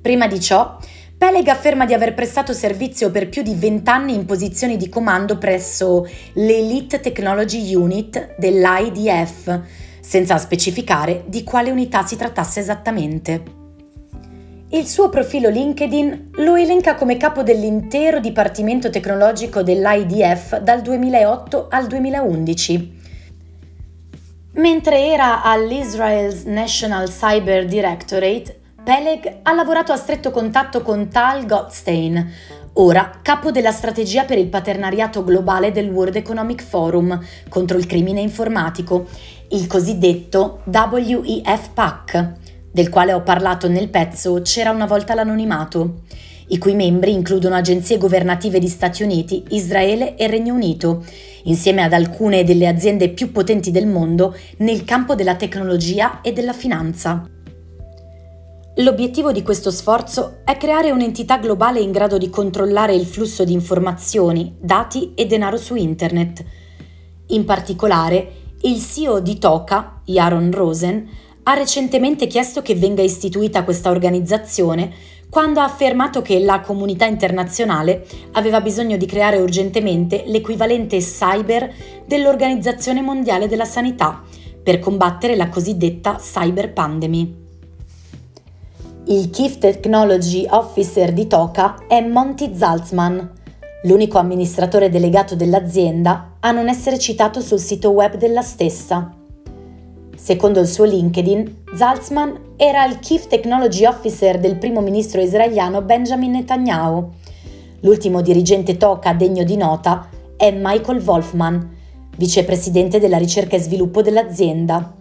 Prima 0.00 0.28
di 0.28 0.40
ciò, 0.40 0.78
Peleg 1.18 1.48
afferma 1.48 1.86
di 1.86 1.94
aver 1.94 2.12
prestato 2.12 2.52
servizio 2.52 3.10
per 3.10 3.30
più 3.30 3.40
di 3.40 3.54
vent'anni 3.54 4.14
in 4.14 4.26
posizioni 4.26 4.76
di 4.76 4.90
comando 4.90 5.38
presso 5.38 6.06
l'Elite 6.34 7.00
Technology 7.00 7.74
Unit 7.74 8.34
dell'IDF, 8.36 9.62
senza 9.98 10.36
specificare 10.36 11.24
di 11.26 11.42
quale 11.42 11.70
unità 11.70 12.04
si 12.04 12.16
trattasse 12.16 12.60
esattamente. 12.60 13.42
Il 14.68 14.86
suo 14.86 15.08
profilo 15.08 15.48
LinkedIn 15.48 16.32
lo 16.34 16.54
elenca 16.54 16.96
come 16.96 17.16
capo 17.16 17.42
dell'intero 17.42 18.20
dipartimento 18.20 18.90
tecnologico 18.90 19.62
dell'IDF 19.62 20.58
dal 20.58 20.82
2008 20.82 21.68
al 21.70 21.86
2011. 21.86 23.00
Mentre 24.56 25.06
era 25.06 25.42
all'Israel's 25.42 26.42
National 26.42 27.08
Cyber 27.08 27.64
Directorate, 27.64 28.60
Peleg 28.86 29.38
ha 29.42 29.52
lavorato 29.52 29.90
a 29.90 29.96
stretto 29.96 30.30
contatto 30.30 30.80
con 30.80 31.08
Tal 31.08 31.44
Gottstein, 31.44 32.24
ora 32.74 33.18
capo 33.20 33.50
della 33.50 33.72
strategia 33.72 34.22
per 34.22 34.38
il 34.38 34.46
paternariato 34.46 35.24
globale 35.24 35.72
del 35.72 35.90
World 35.90 36.14
Economic 36.14 36.62
Forum 36.62 37.20
contro 37.48 37.78
il 37.78 37.86
crimine 37.86 38.20
informatico, 38.20 39.08
il 39.48 39.66
cosiddetto 39.66 40.60
WEF-PAC, 40.66 42.32
del 42.70 42.88
quale 42.88 43.12
ho 43.12 43.22
parlato 43.22 43.66
nel 43.68 43.88
pezzo 43.88 44.40
C'era 44.42 44.70
una 44.70 44.86
volta 44.86 45.16
l'anonimato 45.16 46.02
i 46.50 46.58
cui 46.58 46.76
membri 46.76 47.12
includono 47.12 47.56
agenzie 47.56 47.98
governative 47.98 48.60
di 48.60 48.68
Stati 48.68 49.02
Uniti, 49.02 49.42
Israele 49.48 50.14
e 50.14 50.28
Regno 50.28 50.54
Unito, 50.54 51.04
insieme 51.42 51.82
ad 51.82 51.92
alcune 51.92 52.44
delle 52.44 52.68
aziende 52.68 53.08
più 53.08 53.32
potenti 53.32 53.72
del 53.72 53.88
mondo 53.88 54.32
nel 54.58 54.84
campo 54.84 55.16
della 55.16 55.34
tecnologia 55.34 56.20
e 56.20 56.32
della 56.32 56.52
finanza. 56.52 57.30
L'obiettivo 58.80 59.32
di 59.32 59.42
questo 59.42 59.70
sforzo 59.70 60.40
è 60.44 60.58
creare 60.58 60.90
un'entità 60.90 61.38
globale 61.38 61.80
in 61.80 61.92
grado 61.92 62.18
di 62.18 62.28
controllare 62.28 62.94
il 62.94 63.06
flusso 63.06 63.42
di 63.42 63.54
informazioni, 63.54 64.54
dati 64.60 65.12
e 65.14 65.24
denaro 65.24 65.56
su 65.56 65.76
Internet. 65.76 66.44
In 67.28 67.46
particolare, 67.46 68.32
il 68.60 68.78
CEO 68.78 69.20
di 69.20 69.38
Toka, 69.38 70.02
Yaron 70.04 70.50
Rosen, 70.50 71.08
ha 71.44 71.54
recentemente 71.54 72.26
chiesto 72.26 72.60
che 72.60 72.74
venga 72.74 73.00
istituita 73.00 73.64
questa 73.64 73.88
organizzazione 73.88 74.92
quando 75.30 75.60
ha 75.60 75.64
affermato 75.64 76.20
che 76.20 76.38
la 76.40 76.60
comunità 76.60 77.06
internazionale 77.06 78.06
aveva 78.32 78.60
bisogno 78.60 78.98
di 78.98 79.06
creare 79.06 79.38
urgentemente 79.38 80.24
l'equivalente 80.26 80.98
cyber 80.98 81.72
dell'Organizzazione 82.04 83.00
Mondiale 83.00 83.48
della 83.48 83.64
Sanità 83.64 84.22
per 84.62 84.80
combattere 84.80 85.34
la 85.34 85.48
cosiddetta 85.48 86.16
cyber 86.16 86.74
pandemic. 86.74 87.45
Il 89.08 89.30
Chief 89.30 89.58
Technology 89.58 90.48
Officer 90.50 91.12
di 91.12 91.28
Toka 91.28 91.76
è 91.86 92.00
Monty 92.00 92.52
Zaltzman, 92.56 93.30
l'unico 93.84 94.18
amministratore 94.18 94.90
delegato 94.90 95.36
dell'azienda 95.36 96.32
a 96.40 96.50
non 96.50 96.68
essere 96.68 96.98
citato 96.98 97.40
sul 97.40 97.60
sito 97.60 97.90
web 97.90 98.16
della 98.16 98.42
stessa. 98.42 99.14
Secondo 100.16 100.58
il 100.58 100.66
suo 100.66 100.82
LinkedIn, 100.82 101.62
Zaltzman 101.76 102.54
era 102.56 102.84
il 102.84 102.98
Chief 102.98 103.28
Technology 103.28 103.84
Officer 103.84 104.40
del 104.40 104.56
primo 104.56 104.80
ministro 104.80 105.20
israeliano 105.20 105.82
Benjamin 105.82 106.32
Netanyahu. 106.32 107.08
L'ultimo 107.82 108.22
dirigente 108.22 108.76
Toca 108.76 109.12
degno 109.12 109.44
di 109.44 109.56
nota 109.56 110.08
è 110.36 110.50
Michael 110.50 111.00
Wolfman, 111.00 111.76
vicepresidente 112.16 112.98
della 112.98 113.18
ricerca 113.18 113.54
e 113.54 113.60
sviluppo 113.60 114.02
dell'azienda. 114.02 114.95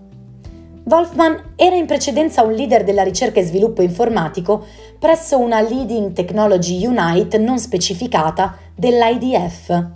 Wolfman 0.87 1.53
era 1.55 1.75
in 1.75 1.87
precedenza 1.87 2.43
un 2.43 2.53
leader 2.53 2.83
della 2.83 3.01
ricerca 3.01 3.39
e 3.39 3.43
sviluppo 3.43 3.81
informatico 3.81 4.63
presso 4.99 5.39
una 5.39 5.59
Leading 5.59 6.13
Technology 6.13 6.85
Unite 6.85 7.39
non 7.39 7.57
specificata 7.57 8.55
dell'IDF. 8.75 9.87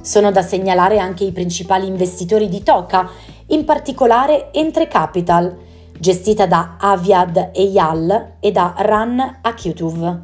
Sono 0.00 0.30
da 0.30 0.40
segnalare 0.40 0.98
anche 0.98 1.24
i 1.24 1.32
principali 1.32 1.86
investitori 1.86 2.48
di 2.48 2.62
Toca, 2.62 3.10
in 3.48 3.66
particolare 3.66 4.54
Entre 4.54 4.88
Capital, 4.88 5.54
gestita 5.98 6.46
da 6.46 6.76
Aviad 6.80 7.50
Eyal 7.52 8.36
e 8.40 8.50
da 8.50 8.72
Ran 8.78 9.40
Akituv. 9.42 10.22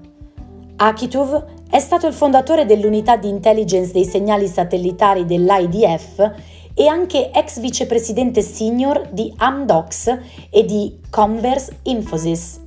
Akituv 0.76 1.44
è 1.68 1.80
stato 1.80 2.06
il 2.06 2.14
fondatore 2.14 2.64
dell'unità 2.64 3.16
di 3.16 3.28
intelligence 3.28 3.92
dei 3.92 4.06
segnali 4.06 4.46
satellitari 4.46 5.26
dell'IDF 5.26 6.32
e 6.74 6.86
anche 6.86 7.30
ex 7.32 7.60
vicepresidente 7.60 8.42
senior 8.42 9.08
di 9.10 9.32
Amdocs 9.36 10.18
e 10.50 10.64
di 10.64 10.98
Converse 11.08 11.78
Infosys. 11.84 12.60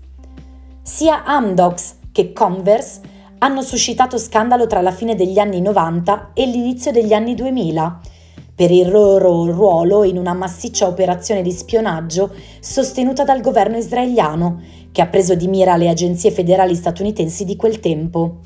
Sia 0.81 1.23
Amdocs 1.25 1.97
che 2.11 2.31
Converse 2.31 3.01
hanno 3.39 3.61
suscitato 3.61 4.17
scandalo 4.17 4.65
tra 4.65 4.81
la 4.81 4.91
fine 4.91 5.15
degli 5.15 5.37
anni 5.37 5.61
90 5.61 6.31
e 6.33 6.45
l'inizio 6.45 6.91
degli 6.91 7.13
anni 7.13 7.35
2000 7.35 7.99
per 8.57 8.71
il 8.71 8.89
loro 8.89 9.51
ruolo 9.51 10.03
in 10.03 10.17
una 10.17 10.33
massiccia 10.33 10.87
operazione 10.87 11.43
di 11.43 11.51
spionaggio 11.51 12.33
sostenuta 12.59 13.23
dal 13.23 13.39
governo 13.39 13.77
israeliano, 13.77 14.63
che 14.91 15.03
ha 15.03 15.05
preso 15.05 15.35
di 15.35 15.47
mira 15.47 15.75
le 15.75 15.89
agenzie 15.89 16.31
federali 16.31 16.73
statunitensi 16.73 17.45
di 17.45 17.55
quel 17.55 17.79
tempo. 17.79 18.37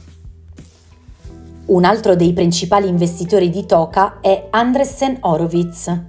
Un 1.71 1.86
altro 1.86 2.17
dei 2.17 2.34
principali 2.34 2.89
investitori 2.89 3.49
di 3.49 3.65
Toka 3.65 4.19
è 4.19 4.47
Andresen 4.49 5.19
Horowitz. 5.21 6.03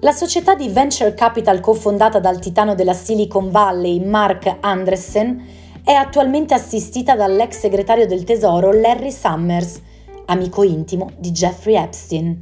La 0.00 0.12
società 0.12 0.54
di 0.54 0.70
venture 0.70 1.12
capital 1.12 1.60
cofondata 1.60 2.20
dal 2.20 2.38
titano 2.38 2.74
della 2.74 2.94
Silicon 2.94 3.50
Valley 3.50 4.02
Mark 4.02 4.56
Andresen 4.60 5.44
è 5.84 5.92
attualmente 5.92 6.54
assistita 6.54 7.14
dall'ex 7.16 7.58
segretario 7.58 8.06
del 8.06 8.24
tesoro 8.24 8.72
Larry 8.72 9.10
Summers, 9.10 9.78
amico 10.24 10.62
intimo 10.62 11.10
di 11.18 11.32
Jeffrey 11.32 11.74
Epstein. 11.74 12.38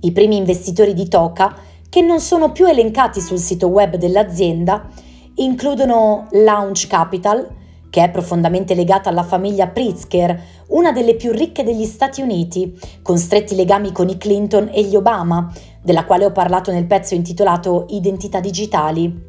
I 0.00 0.10
primi 0.10 0.36
investitori 0.36 0.94
di 0.94 1.06
Toka, 1.06 1.54
che 1.88 2.00
non 2.00 2.18
sono 2.18 2.50
più 2.50 2.66
elencati 2.66 3.20
sul 3.20 3.38
sito 3.38 3.68
web 3.68 3.94
dell'azienda, 3.94 4.88
includono 5.36 6.26
Launch 6.32 6.88
Capital, 6.88 7.58
che 7.90 8.04
è 8.04 8.10
profondamente 8.10 8.74
legata 8.74 9.10
alla 9.10 9.24
famiglia 9.24 9.66
Pritzker, 9.66 10.40
una 10.68 10.92
delle 10.92 11.16
più 11.16 11.32
ricche 11.32 11.64
degli 11.64 11.84
Stati 11.84 12.22
Uniti, 12.22 12.78
con 13.02 13.18
stretti 13.18 13.54
legami 13.56 13.92
con 13.92 14.08
i 14.08 14.16
Clinton 14.16 14.70
e 14.72 14.84
gli 14.84 14.96
Obama, 14.96 15.52
della 15.82 16.04
quale 16.04 16.24
ho 16.24 16.32
parlato 16.32 16.70
nel 16.70 16.86
pezzo 16.86 17.14
intitolato 17.14 17.86
Identità 17.90 18.40
digitali, 18.40 19.28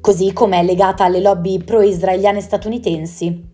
così 0.00 0.32
come 0.32 0.58
è 0.58 0.64
legata 0.64 1.04
alle 1.04 1.20
lobby 1.20 1.62
pro-israeliane 1.62 2.40
statunitensi, 2.40 3.48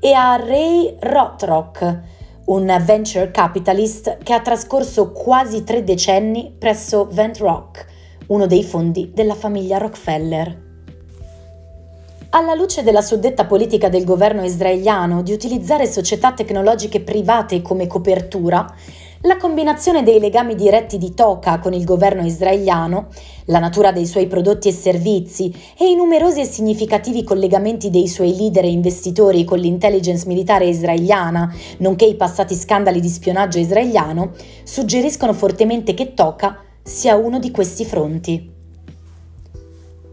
e 0.00 0.12
a 0.12 0.36
Ray 0.36 0.96
Rothrock, 0.98 2.00
un 2.46 2.82
venture 2.84 3.30
capitalist 3.30 4.18
che 4.22 4.34
ha 4.34 4.40
trascorso 4.40 5.12
quasi 5.12 5.64
tre 5.64 5.82
decenni 5.82 6.54
presso 6.58 7.08
Vent 7.10 7.38
Rock, 7.38 7.86
uno 8.26 8.46
dei 8.46 8.64
fondi 8.64 9.12
della 9.14 9.34
famiglia 9.34 9.78
Rockefeller. 9.78 10.63
Alla 12.36 12.54
luce 12.54 12.82
della 12.82 13.00
suddetta 13.00 13.44
politica 13.44 13.88
del 13.88 14.02
governo 14.02 14.44
israeliano 14.44 15.22
di 15.22 15.32
utilizzare 15.32 15.86
società 15.86 16.32
tecnologiche 16.32 17.00
private 17.00 17.62
come 17.62 17.86
copertura, 17.86 18.66
la 19.20 19.36
combinazione 19.36 20.02
dei 20.02 20.18
legami 20.18 20.56
diretti 20.56 20.98
di 20.98 21.14
Toka 21.14 21.60
con 21.60 21.72
il 21.72 21.84
governo 21.84 22.26
israeliano, 22.26 23.06
la 23.44 23.60
natura 23.60 23.92
dei 23.92 24.04
suoi 24.04 24.26
prodotti 24.26 24.66
e 24.66 24.72
servizi 24.72 25.54
e 25.78 25.88
i 25.88 25.94
numerosi 25.94 26.40
e 26.40 26.44
significativi 26.44 27.22
collegamenti 27.22 27.88
dei 27.88 28.08
suoi 28.08 28.34
leader 28.34 28.64
e 28.64 28.72
investitori 28.72 29.44
con 29.44 29.60
l'intelligence 29.60 30.26
militare 30.26 30.66
israeliana, 30.66 31.54
nonché 31.78 32.04
i 32.04 32.16
passati 32.16 32.56
scandali 32.56 32.98
di 32.98 33.10
spionaggio 33.10 33.60
israeliano, 33.60 34.32
suggeriscono 34.64 35.34
fortemente 35.34 35.94
che 35.94 36.14
Toka 36.14 36.58
sia 36.82 37.14
uno 37.14 37.38
di 37.38 37.52
questi 37.52 37.84
fronti. 37.84 38.53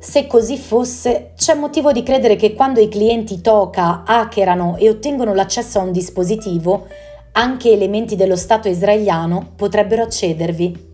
Se 0.03 0.25
così 0.25 0.57
fosse, 0.57 1.33
c'è 1.37 1.53
motivo 1.53 1.91
di 1.91 2.01
credere 2.01 2.35
che 2.35 2.55
quando 2.55 2.79
i 2.79 2.87
clienti 2.87 3.39
Toka 3.39 4.01
hackerano 4.03 4.75
e 4.77 4.89
ottengono 4.89 5.35
l'accesso 5.35 5.77
a 5.77 5.83
un 5.83 5.91
dispositivo, 5.91 6.87
anche 7.33 7.71
elementi 7.71 8.15
dello 8.15 8.35
Stato 8.35 8.67
israeliano 8.67 9.51
potrebbero 9.55 10.01
accedervi. 10.01 10.89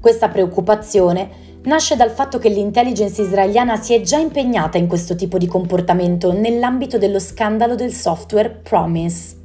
Questa 0.00 0.30
preoccupazione 0.30 1.58
nasce 1.64 1.96
dal 1.96 2.08
fatto 2.08 2.38
che 2.38 2.48
l'intelligence 2.48 3.20
israeliana 3.20 3.76
si 3.76 3.92
è 3.92 4.00
già 4.00 4.16
impegnata 4.16 4.78
in 4.78 4.86
questo 4.86 5.14
tipo 5.16 5.36
di 5.36 5.46
comportamento 5.46 6.32
nell'ambito 6.32 6.96
dello 6.96 7.18
scandalo 7.18 7.74
del 7.74 7.92
software 7.92 8.48
Promise, 8.48 9.36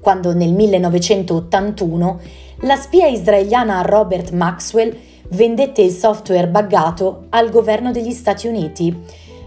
quando 0.00 0.34
nel 0.34 0.52
1981 0.54 2.20
la 2.62 2.74
spia 2.74 3.06
israeliana 3.06 3.82
Robert 3.82 4.32
Maxwell 4.32 5.06
vendette 5.30 5.82
il 5.82 5.90
software 5.90 6.48
buggato 6.48 7.26
al 7.30 7.50
governo 7.50 7.90
degli 7.90 8.12
Stati 8.12 8.46
Uniti, 8.46 8.96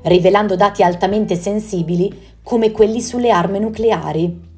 rivelando 0.03 0.55
dati 0.55 0.83
altamente 0.83 1.35
sensibili 1.35 2.29
come 2.43 2.71
quelli 2.71 3.01
sulle 3.01 3.29
armi 3.29 3.59
nucleari. 3.59 4.49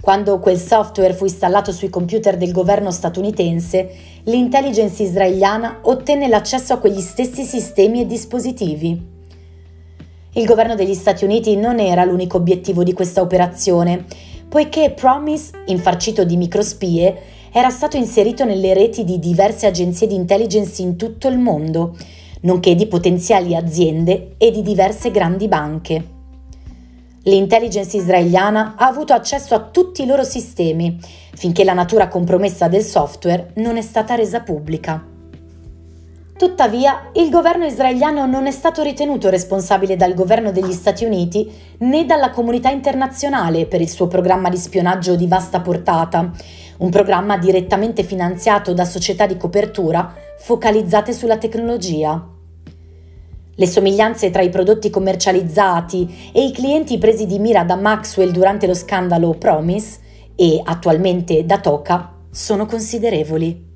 Quando 0.00 0.38
quel 0.38 0.58
software 0.58 1.14
fu 1.14 1.24
installato 1.24 1.72
sui 1.72 1.90
computer 1.90 2.36
del 2.36 2.52
governo 2.52 2.90
statunitense, 2.90 3.90
l'intelligence 4.24 5.02
israeliana 5.02 5.80
ottenne 5.82 6.28
l'accesso 6.28 6.74
a 6.74 6.78
quegli 6.78 7.00
stessi 7.00 7.42
sistemi 7.42 8.02
e 8.02 8.06
dispositivi. 8.06 9.14
Il 10.34 10.44
governo 10.44 10.74
degli 10.74 10.94
Stati 10.94 11.24
Uniti 11.24 11.56
non 11.56 11.80
era 11.80 12.04
l'unico 12.04 12.36
obiettivo 12.36 12.84
di 12.84 12.92
questa 12.92 13.20
operazione, 13.20 14.04
poiché 14.48 14.90
Promise, 14.90 15.62
infarcito 15.66 16.24
di 16.24 16.36
microspie, 16.36 17.22
era 17.52 17.70
stato 17.70 17.96
inserito 17.96 18.44
nelle 18.44 18.74
reti 18.74 19.04
di 19.04 19.18
diverse 19.18 19.66
agenzie 19.66 20.06
di 20.06 20.14
intelligence 20.14 20.82
in 20.82 20.96
tutto 20.96 21.28
il 21.28 21.38
mondo, 21.38 21.96
nonché 22.42 22.74
di 22.74 22.86
potenziali 22.86 23.54
aziende 23.54 24.34
e 24.38 24.50
di 24.50 24.62
diverse 24.62 25.10
grandi 25.10 25.48
banche. 25.48 26.14
L'intelligence 27.22 27.96
israeliana 27.96 28.74
ha 28.76 28.86
avuto 28.86 29.12
accesso 29.12 29.54
a 29.54 29.60
tutti 29.60 30.02
i 30.02 30.06
loro 30.06 30.22
sistemi 30.22 30.96
finché 31.34 31.64
la 31.64 31.72
natura 31.72 32.08
compromessa 32.08 32.68
del 32.68 32.82
software 32.82 33.50
non 33.56 33.76
è 33.76 33.82
stata 33.82 34.14
resa 34.14 34.40
pubblica. 34.40 35.14
Tuttavia, 36.36 37.08
il 37.14 37.30
governo 37.30 37.64
israeliano 37.64 38.26
non 38.26 38.46
è 38.46 38.50
stato 38.50 38.82
ritenuto 38.82 39.30
responsabile 39.30 39.96
dal 39.96 40.12
governo 40.12 40.52
degli 40.52 40.72
Stati 40.72 41.06
Uniti 41.06 41.50
né 41.78 42.04
dalla 42.04 42.28
comunità 42.28 42.68
internazionale 42.68 43.64
per 43.64 43.80
il 43.80 43.88
suo 43.88 44.06
programma 44.06 44.50
di 44.50 44.58
spionaggio 44.58 45.16
di 45.16 45.26
vasta 45.26 45.62
portata, 45.62 46.30
un 46.78 46.90
programma 46.90 47.38
direttamente 47.38 48.02
finanziato 48.02 48.74
da 48.74 48.84
società 48.84 49.24
di 49.24 49.38
copertura 49.38 50.12
focalizzate 50.38 51.14
sulla 51.14 51.38
tecnologia. 51.38 52.22
Le 53.54 53.66
somiglianze 53.66 54.28
tra 54.28 54.42
i 54.42 54.50
prodotti 54.50 54.90
commercializzati 54.90 56.32
e 56.34 56.44
i 56.44 56.52
clienti 56.52 56.98
presi 56.98 57.24
di 57.24 57.38
mira 57.38 57.64
da 57.64 57.76
Maxwell 57.76 58.30
durante 58.30 58.66
lo 58.66 58.74
scandalo 58.74 59.30
Promise 59.38 60.00
e 60.34 60.60
attualmente 60.62 61.46
da 61.46 61.58
Toca 61.60 62.12
sono 62.30 62.66
considerevoli. 62.66 63.75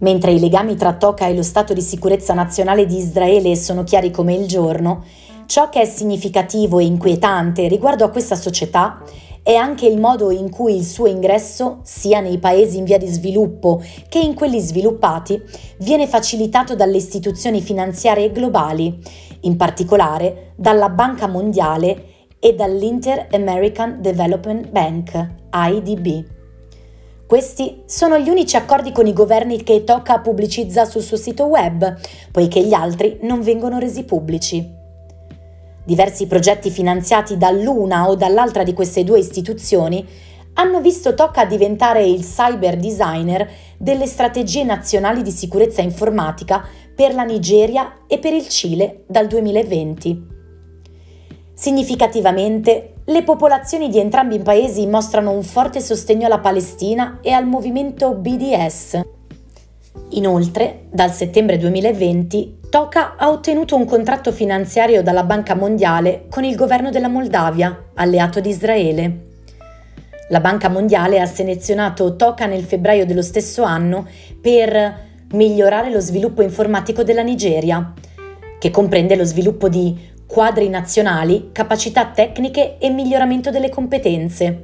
Mentre 0.00 0.32
i 0.32 0.40
legami 0.40 0.76
tra 0.76 0.94
Toca 0.94 1.26
e 1.26 1.34
lo 1.34 1.42
Stato 1.42 1.72
di 1.72 1.82
sicurezza 1.82 2.32
nazionale 2.34 2.86
di 2.86 2.96
Israele 2.96 3.54
sono 3.56 3.84
chiari 3.84 4.10
come 4.10 4.34
il 4.34 4.46
giorno, 4.46 5.04
ciò 5.46 5.68
che 5.68 5.82
è 5.82 5.84
significativo 5.84 6.78
e 6.78 6.84
inquietante 6.84 7.68
riguardo 7.68 8.04
a 8.04 8.10
questa 8.10 8.36
società 8.36 9.02
è 9.42 9.54
anche 9.54 9.86
il 9.86 9.98
modo 9.98 10.30
in 10.30 10.50
cui 10.50 10.76
il 10.76 10.84
suo 10.84 11.06
ingresso, 11.06 11.80
sia 11.82 12.20
nei 12.20 12.38
paesi 12.38 12.78
in 12.78 12.84
via 12.84 12.98
di 12.98 13.06
sviluppo 13.06 13.82
che 14.08 14.18
in 14.18 14.34
quelli 14.34 14.60
sviluppati, 14.60 15.40
viene 15.78 16.06
facilitato 16.06 16.74
dalle 16.74 16.96
istituzioni 16.96 17.60
finanziarie 17.60 18.32
globali, 18.32 18.98
in 19.40 19.56
particolare 19.56 20.52
dalla 20.56 20.88
Banca 20.88 21.26
Mondiale 21.26 22.04
e 22.38 22.54
dall'Inter-American 22.54 24.00
Development 24.00 24.68
Bank, 24.70 25.28
IDB. 25.52 26.39
Questi 27.30 27.84
sono 27.86 28.18
gli 28.18 28.28
unici 28.28 28.56
accordi 28.56 28.90
con 28.90 29.06
i 29.06 29.12
governi 29.12 29.62
che 29.62 29.84
Toca 29.84 30.18
pubblicizza 30.18 30.84
sul 30.84 31.00
suo 31.00 31.16
sito 31.16 31.44
web, 31.44 31.96
poiché 32.32 32.60
gli 32.60 32.72
altri 32.72 33.20
non 33.22 33.40
vengono 33.40 33.78
resi 33.78 34.02
pubblici. 34.02 34.68
Diversi 35.84 36.26
progetti 36.26 36.70
finanziati 36.70 37.36
dall'una 37.36 38.08
o 38.08 38.16
dall'altra 38.16 38.64
di 38.64 38.72
queste 38.72 39.04
due 39.04 39.20
istituzioni 39.20 40.04
hanno 40.54 40.80
visto 40.80 41.14
Toca 41.14 41.44
diventare 41.44 42.04
il 42.04 42.24
cyber 42.24 42.76
designer 42.76 43.48
delle 43.78 44.06
strategie 44.06 44.64
nazionali 44.64 45.22
di 45.22 45.30
sicurezza 45.30 45.82
informatica 45.82 46.66
per 46.92 47.14
la 47.14 47.22
Nigeria 47.22 48.06
e 48.08 48.18
per 48.18 48.32
il 48.32 48.48
Cile 48.48 49.04
dal 49.06 49.28
2020. 49.28 50.39
Significativamente, 51.60 52.94
le 53.04 53.22
popolazioni 53.22 53.90
di 53.90 53.98
entrambi 53.98 54.36
i 54.36 54.40
paesi 54.40 54.86
mostrano 54.86 55.32
un 55.32 55.42
forte 55.42 55.82
sostegno 55.82 56.24
alla 56.24 56.38
Palestina 56.38 57.18
e 57.20 57.32
al 57.32 57.46
movimento 57.46 58.14
BDS. 58.14 58.98
Inoltre, 60.12 60.86
dal 60.90 61.12
settembre 61.12 61.58
2020, 61.58 62.60
Toca 62.70 63.16
ha 63.16 63.28
ottenuto 63.28 63.76
un 63.76 63.84
contratto 63.84 64.32
finanziario 64.32 65.02
dalla 65.02 65.22
Banca 65.22 65.54
Mondiale 65.54 66.24
con 66.30 66.44
il 66.44 66.56
governo 66.56 66.88
della 66.88 67.08
Moldavia, 67.08 67.90
alleato 67.92 68.40
di 68.40 68.48
Israele. 68.48 69.26
La 70.30 70.40
Banca 70.40 70.70
Mondiale 70.70 71.20
ha 71.20 71.26
selezionato 71.26 72.16
Toca 72.16 72.46
nel 72.46 72.64
febbraio 72.64 73.04
dello 73.04 73.20
stesso 73.20 73.64
anno 73.64 74.06
per 74.40 75.08
migliorare 75.32 75.90
lo 75.90 76.00
sviluppo 76.00 76.40
informatico 76.40 77.02
della 77.02 77.22
Nigeria, 77.22 77.92
che 78.58 78.70
comprende 78.70 79.14
lo 79.14 79.24
sviluppo 79.24 79.68
di 79.68 80.09
quadri 80.30 80.68
nazionali, 80.68 81.48
capacità 81.50 82.06
tecniche 82.06 82.78
e 82.78 82.88
miglioramento 82.88 83.50
delle 83.50 83.68
competenze. 83.68 84.60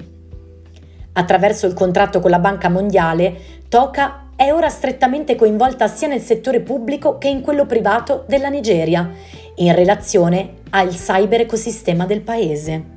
Attraverso 1.15 1.67
il 1.67 1.75
contratto 1.75 2.21
con 2.21 2.31
la 2.31 2.39
Banca 2.39 2.69
Mondiale, 2.69 3.65
Toca 3.69 4.29
è 4.37 4.53
ora 4.53 4.69
strettamente 4.69 5.35
coinvolta 5.35 5.89
sia 5.89 6.07
nel 6.07 6.21
settore 6.21 6.61
pubblico 6.61 7.19
che 7.19 7.27
in 7.27 7.41
quello 7.41 7.67
privato 7.67 8.25
della 8.29 8.49
Nigeria, 8.49 9.11
in 9.57 9.75
relazione 9.75 10.59
al 10.71 10.91
cyber 10.91 11.41
ecosistema 11.41 12.07
del 12.07 12.21
paese. 12.21 12.95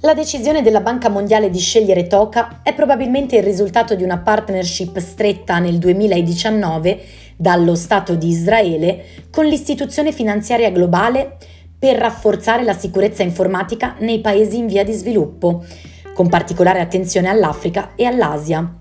La 0.00 0.12
decisione 0.12 0.60
della 0.60 0.82
Banca 0.82 1.08
Mondiale 1.08 1.48
di 1.48 1.58
scegliere 1.58 2.06
Toca 2.06 2.60
è 2.62 2.74
probabilmente 2.74 3.36
il 3.36 3.42
risultato 3.42 3.94
di 3.94 4.02
una 4.02 4.18
partnership 4.18 4.98
stretta 4.98 5.58
nel 5.60 5.78
2019 5.78 7.00
dallo 7.36 7.74
Stato 7.74 8.14
di 8.14 8.28
Israele 8.28 9.04
con 9.30 9.46
l'istituzione 9.46 10.12
finanziaria 10.12 10.70
globale 10.70 11.36
per 11.78 11.96
rafforzare 11.96 12.62
la 12.64 12.72
sicurezza 12.72 13.22
informatica 13.22 13.96
nei 13.98 14.20
paesi 14.20 14.56
in 14.56 14.66
via 14.66 14.84
di 14.84 14.92
sviluppo, 14.92 15.64
con 16.14 16.28
particolare 16.28 16.80
attenzione 16.80 17.28
all'Africa 17.28 17.90
e 17.94 18.04
all'Asia. 18.04 18.78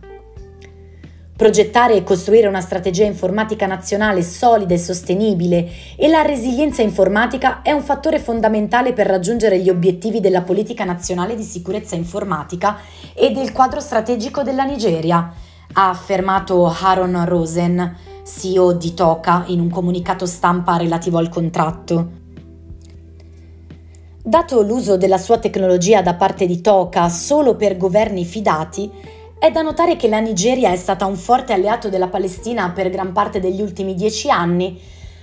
Progettare 1.36 1.96
e 1.96 2.04
costruire 2.04 2.48
una 2.48 2.62
strategia 2.62 3.04
informatica 3.04 3.66
nazionale 3.66 4.22
solida 4.22 4.76
e 4.76 4.78
sostenibile 4.78 5.68
e 5.98 6.08
la 6.08 6.22
resilienza 6.22 6.84
informatica 6.84 7.64
è 7.64 7.72
un 7.72 7.82
fattore 7.82 8.20
fondamentale 8.20 8.94
per 8.94 9.08
raggiungere 9.08 9.60
gli 9.60 9.70
obiettivi 9.70 10.20
della 10.20 10.44
politica 10.44 10.86
nazionale 10.86 11.36
di 11.36 11.44
sicurezza 11.44 11.96
informatica 11.96 12.78
e 13.16 13.32
del 13.32 13.52
quadro 13.52 13.80
strategico 13.80 14.44
della 14.44 14.64
Nigeria, 14.64 15.34
ha 15.74 15.90
affermato 15.90 16.66
Aaron 16.68 17.26
Rosen, 17.26 17.96
CEO 18.24 18.74
di 18.74 18.94
Toca, 18.94 19.44
in 19.48 19.60
un 19.60 19.70
comunicato 19.70 20.26
stampa 20.26 20.78
relativo 20.78 21.18
al 21.18 21.30
contratto. 21.30 22.22
Dato 24.24 24.62
l'uso 24.62 24.96
della 24.96 25.18
sua 25.18 25.38
tecnologia 25.38 26.02
da 26.02 26.14
parte 26.14 26.46
di 26.46 26.62
Toca 26.62 27.10
solo 27.10 27.56
per 27.56 27.76
governi 27.76 28.24
fidati, 28.24 28.90
è 29.38 29.52
da 29.52 29.62
notare 29.62 29.98
che 29.98 30.08
la 30.08 30.20
Nigeria 30.20 30.72
è 30.72 30.78
stata 30.78 31.06
un 31.06 31.18
forte 31.18 31.52
alleato 31.52 31.90
della 31.90 32.08
Palestina 32.08 32.72
per 32.72 32.90
gran 32.90 33.12
parte 33.12 33.42
degli 33.42 33.62
ultimi 33.62 33.94
dieci 33.94 34.30
anni, 34.30 34.80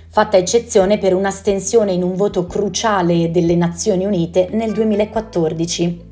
fatta 0.07 0.37
eccezione 0.37 0.99
per 0.99 1.15
un'astensione 1.15 1.91
in 1.91 2.03
un 2.03 2.15
voto 2.15 2.45
cruciale 2.45 3.31
delle 3.31 3.55
Nazioni 3.55 4.05
Unite 4.05 4.49
nel 4.51 4.73
2014. 4.73 6.10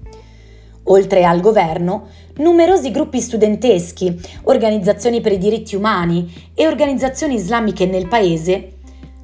Oltre 0.92 1.24
al 1.24 1.40
governo, 1.40 2.08
numerosi 2.38 2.90
gruppi 2.90 3.20
studenteschi, 3.20 4.20
organizzazioni 4.44 5.22
per 5.22 5.34
i 5.34 5.38
diritti 5.38 5.76
umani 5.76 6.52
e 6.56 6.66
organizzazioni 6.68 7.36
islamiche 7.36 7.86
nel 7.86 8.08
paese 8.08 8.78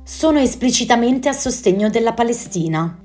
sono 0.04 0.39
esplicitamente 0.39 1.28
a 1.28 1.34
sostegno 1.34 1.89
della 1.89 2.13
Palestina. 2.13 2.99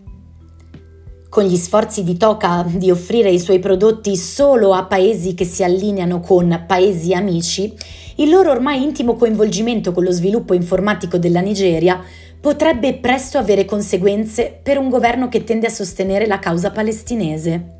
Con 1.30 1.44
gli 1.44 1.56
sforzi 1.56 2.04
di 2.04 2.18
Toca 2.18 2.66
di 2.68 2.90
offrire 2.90 3.30
i 3.30 3.38
suoi 3.38 3.60
prodotti 3.60 4.14
solo 4.16 4.74
a 4.74 4.84
paesi 4.84 5.34
che 5.34 5.44
si 5.46 5.64
allineano 5.64 6.20
con 6.20 6.64
paesi 6.66 7.14
amici, 7.14 7.72
il 8.16 8.28
loro 8.28 8.50
ormai 8.50 8.82
intimo 8.82 9.14
coinvolgimento 9.14 9.92
con 9.92 10.04
lo 10.04 10.10
sviluppo 10.10 10.52
informatico 10.52 11.16
della 11.16 11.40
Nigeria 11.40 12.02
potrebbe 12.38 12.94
presto 12.94 13.38
avere 13.38 13.64
conseguenze 13.64 14.60
per 14.62 14.76
un 14.76 14.90
governo 14.90 15.28
che 15.28 15.44
tende 15.44 15.68
a 15.68 15.70
sostenere 15.70 16.26
la 16.26 16.38
causa 16.38 16.70
palestinese. 16.70 17.79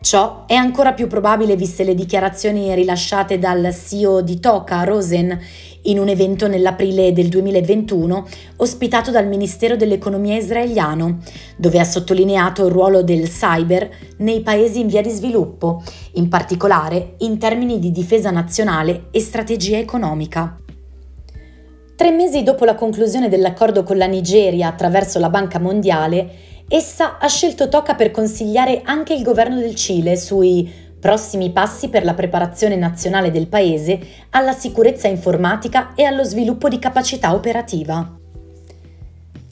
Ciò 0.00 0.44
è 0.46 0.54
ancora 0.54 0.92
più 0.92 1.08
probabile 1.08 1.56
viste 1.56 1.82
le 1.82 1.94
dichiarazioni 1.94 2.72
rilasciate 2.72 3.36
dal 3.38 3.74
CEO 3.74 4.20
di 4.20 4.38
Toca, 4.38 4.84
Rosen, 4.84 5.36
in 5.82 5.98
un 5.98 6.08
evento 6.08 6.46
nell'aprile 6.46 7.12
del 7.12 7.28
2021 7.28 8.26
ospitato 8.56 9.10
dal 9.10 9.26
Ministero 9.26 9.74
dell'Economia 9.74 10.36
israeliano, 10.36 11.18
dove 11.56 11.80
ha 11.80 11.84
sottolineato 11.84 12.64
il 12.66 12.72
ruolo 12.72 13.02
del 13.02 13.28
cyber 13.28 13.90
nei 14.18 14.40
paesi 14.40 14.78
in 14.80 14.86
via 14.86 15.02
di 15.02 15.10
sviluppo, 15.10 15.82
in 16.12 16.28
particolare 16.28 17.14
in 17.18 17.36
termini 17.38 17.80
di 17.80 17.90
difesa 17.90 18.30
nazionale 18.30 19.08
e 19.10 19.18
strategia 19.18 19.78
economica. 19.78 20.58
Tre 21.96 22.10
mesi 22.12 22.44
dopo 22.44 22.64
la 22.64 22.76
conclusione 22.76 23.28
dell'accordo 23.28 23.82
con 23.82 23.96
la 23.96 24.06
Nigeria 24.06 24.68
attraverso 24.68 25.18
la 25.18 25.30
Banca 25.30 25.58
Mondiale, 25.58 26.30
Essa 26.70 27.16
ha 27.16 27.28
scelto 27.28 27.70
Toca 27.70 27.94
per 27.94 28.10
consigliare 28.10 28.82
anche 28.84 29.14
il 29.14 29.22
governo 29.22 29.58
del 29.58 29.74
Cile 29.74 30.16
sui 30.16 30.70
prossimi 31.00 31.50
passi 31.50 31.88
per 31.88 32.04
la 32.04 32.12
preparazione 32.12 32.76
nazionale 32.76 33.30
del 33.30 33.46
paese 33.46 33.98
alla 34.30 34.52
sicurezza 34.52 35.08
informatica 35.08 35.94
e 35.94 36.04
allo 36.04 36.24
sviluppo 36.24 36.68
di 36.68 36.78
capacità 36.78 37.32
operativa. 37.32 38.16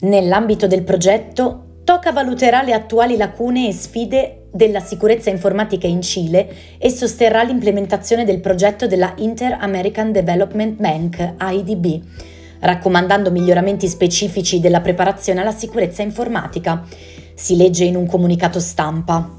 Nell'ambito 0.01 0.67
del 0.67 0.83
progetto, 0.83 1.63
Toca 1.83 2.11
valuterà 2.11 2.61
le 2.61 2.73
attuali 2.73 3.17
lacune 3.17 3.67
e 3.67 3.73
sfide 3.73 4.49
della 4.51 4.81
sicurezza 4.81 5.31
informatica 5.31 5.87
in 5.87 6.03
Cile 6.03 6.77
e 6.77 6.91
sosterrà 6.91 7.41
l'implementazione 7.41 8.25
del 8.25 8.41
progetto 8.41 8.85
della 8.85 9.13
Inter-American 9.17 10.11
Development 10.11 10.79
Bank, 10.79 11.33
IDB, 11.39 12.03
raccomandando 12.59 13.31
miglioramenti 13.31 13.87
specifici 13.87 14.59
della 14.59 14.81
preparazione 14.81 15.41
alla 15.41 15.51
sicurezza 15.51 16.01
informatica. 16.01 16.83
Si 17.33 17.55
legge 17.55 17.83
in 17.83 17.95
un 17.95 18.07
comunicato 18.07 18.59
stampa. 18.59 19.29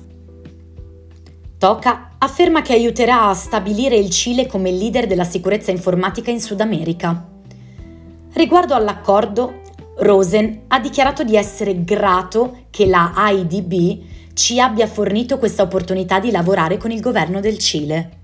Toca 1.58 2.10
afferma 2.18 2.62
che 2.62 2.72
aiuterà 2.72 3.28
a 3.28 3.34
stabilire 3.34 3.96
il 3.96 4.10
Cile 4.10 4.46
come 4.46 4.70
leader 4.70 5.06
della 5.06 5.24
sicurezza 5.24 5.70
informatica 5.70 6.30
in 6.30 6.40
Sud 6.40 6.60
America. 6.60 7.26
Riguardo 8.32 8.74
all'accordo, 8.74 9.60
Rosen 9.98 10.62
ha 10.68 10.78
dichiarato 10.78 11.24
di 11.24 11.34
essere 11.34 11.82
grato 11.82 12.66
che 12.70 12.86
la 12.86 13.12
IDB 13.16 14.02
ci 14.34 14.60
abbia 14.60 14.86
fornito 14.86 15.38
questa 15.38 15.62
opportunità 15.62 16.20
di 16.20 16.30
lavorare 16.30 16.76
con 16.76 16.92
il 16.92 17.00
governo 17.00 17.40
del 17.40 17.58
Cile. 17.58 18.17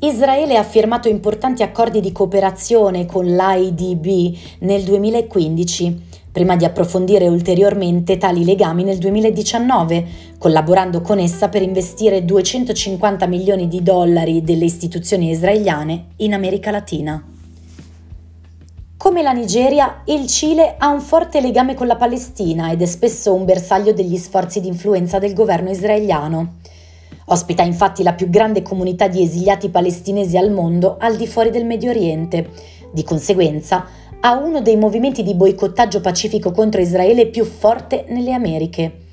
Israele 0.00 0.56
ha 0.56 0.62
firmato 0.62 1.08
importanti 1.08 1.64
accordi 1.64 2.00
di 2.00 2.12
cooperazione 2.12 3.04
con 3.04 3.26
l'IDB 3.26 4.36
nel 4.60 4.84
2015, 4.84 6.02
prima 6.30 6.54
di 6.54 6.64
approfondire 6.64 7.26
ulteriormente 7.26 8.16
tali 8.16 8.44
legami 8.44 8.84
nel 8.84 8.98
2019, 8.98 10.06
collaborando 10.38 11.00
con 11.00 11.18
essa 11.18 11.48
per 11.48 11.62
investire 11.62 12.24
250 12.24 13.26
milioni 13.26 13.66
di 13.66 13.82
dollari 13.82 14.44
delle 14.44 14.66
istituzioni 14.66 15.30
israeliane 15.30 16.10
in 16.18 16.32
America 16.32 16.70
Latina. 16.70 17.20
Come 18.96 19.22
la 19.22 19.32
Nigeria, 19.32 20.02
il 20.04 20.28
Cile 20.28 20.76
ha 20.78 20.88
un 20.90 21.00
forte 21.00 21.40
legame 21.40 21.74
con 21.74 21.88
la 21.88 21.96
Palestina 21.96 22.70
ed 22.70 22.82
è 22.82 22.86
spesso 22.86 23.34
un 23.34 23.44
bersaglio 23.44 23.92
degli 23.92 24.16
sforzi 24.16 24.60
di 24.60 24.68
influenza 24.68 25.18
del 25.18 25.34
governo 25.34 25.70
israeliano. 25.70 26.58
Ospita 27.30 27.62
infatti 27.62 28.02
la 28.02 28.14
più 28.14 28.30
grande 28.30 28.62
comunità 28.62 29.06
di 29.06 29.22
esiliati 29.22 29.68
palestinesi 29.68 30.38
al 30.38 30.50
mondo 30.50 30.96
al 30.98 31.16
di 31.16 31.26
fuori 31.26 31.50
del 31.50 31.66
Medio 31.66 31.90
Oriente. 31.90 32.48
Di 32.90 33.02
conseguenza, 33.02 33.86
ha 34.20 34.32
uno 34.32 34.62
dei 34.62 34.76
movimenti 34.76 35.22
di 35.22 35.34
boicottaggio 35.34 36.00
pacifico 36.00 36.52
contro 36.52 36.80
Israele 36.80 37.26
più 37.26 37.44
forte 37.44 38.06
nelle 38.08 38.32
Americhe. 38.32 39.06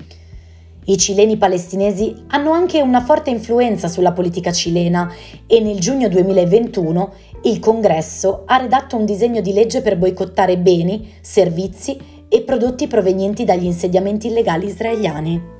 I 0.86 0.96
cileni 0.96 1.36
palestinesi 1.36 2.14
hanno 2.28 2.52
anche 2.52 2.80
una 2.80 3.02
forte 3.02 3.30
influenza 3.30 3.88
sulla 3.88 4.12
politica 4.12 4.52
cilena 4.52 5.12
e 5.46 5.60
nel 5.60 5.78
giugno 5.80 6.08
2021 6.08 7.12
il 7.42 7.58
Congresso 7.58 8.44
ha 8.46 8.56
redatto 8.56 8.96
un 8.96 9.04
disegno 9.04 9.40
di 9.40 9.52
legge 9.52 9.82
per 9.82 9.98
boicottare 9.98 10.56
beni, 10.56 11.12
servizi 11.20 11.98
e 12.28 12.42
prodotti 12.42 12.86
provenienti 12.86 13.44
dagli 13.44 13.64
insediamenti 13.64 14.28
illegali 14.28 14.66
israeliani. 14.66 15.55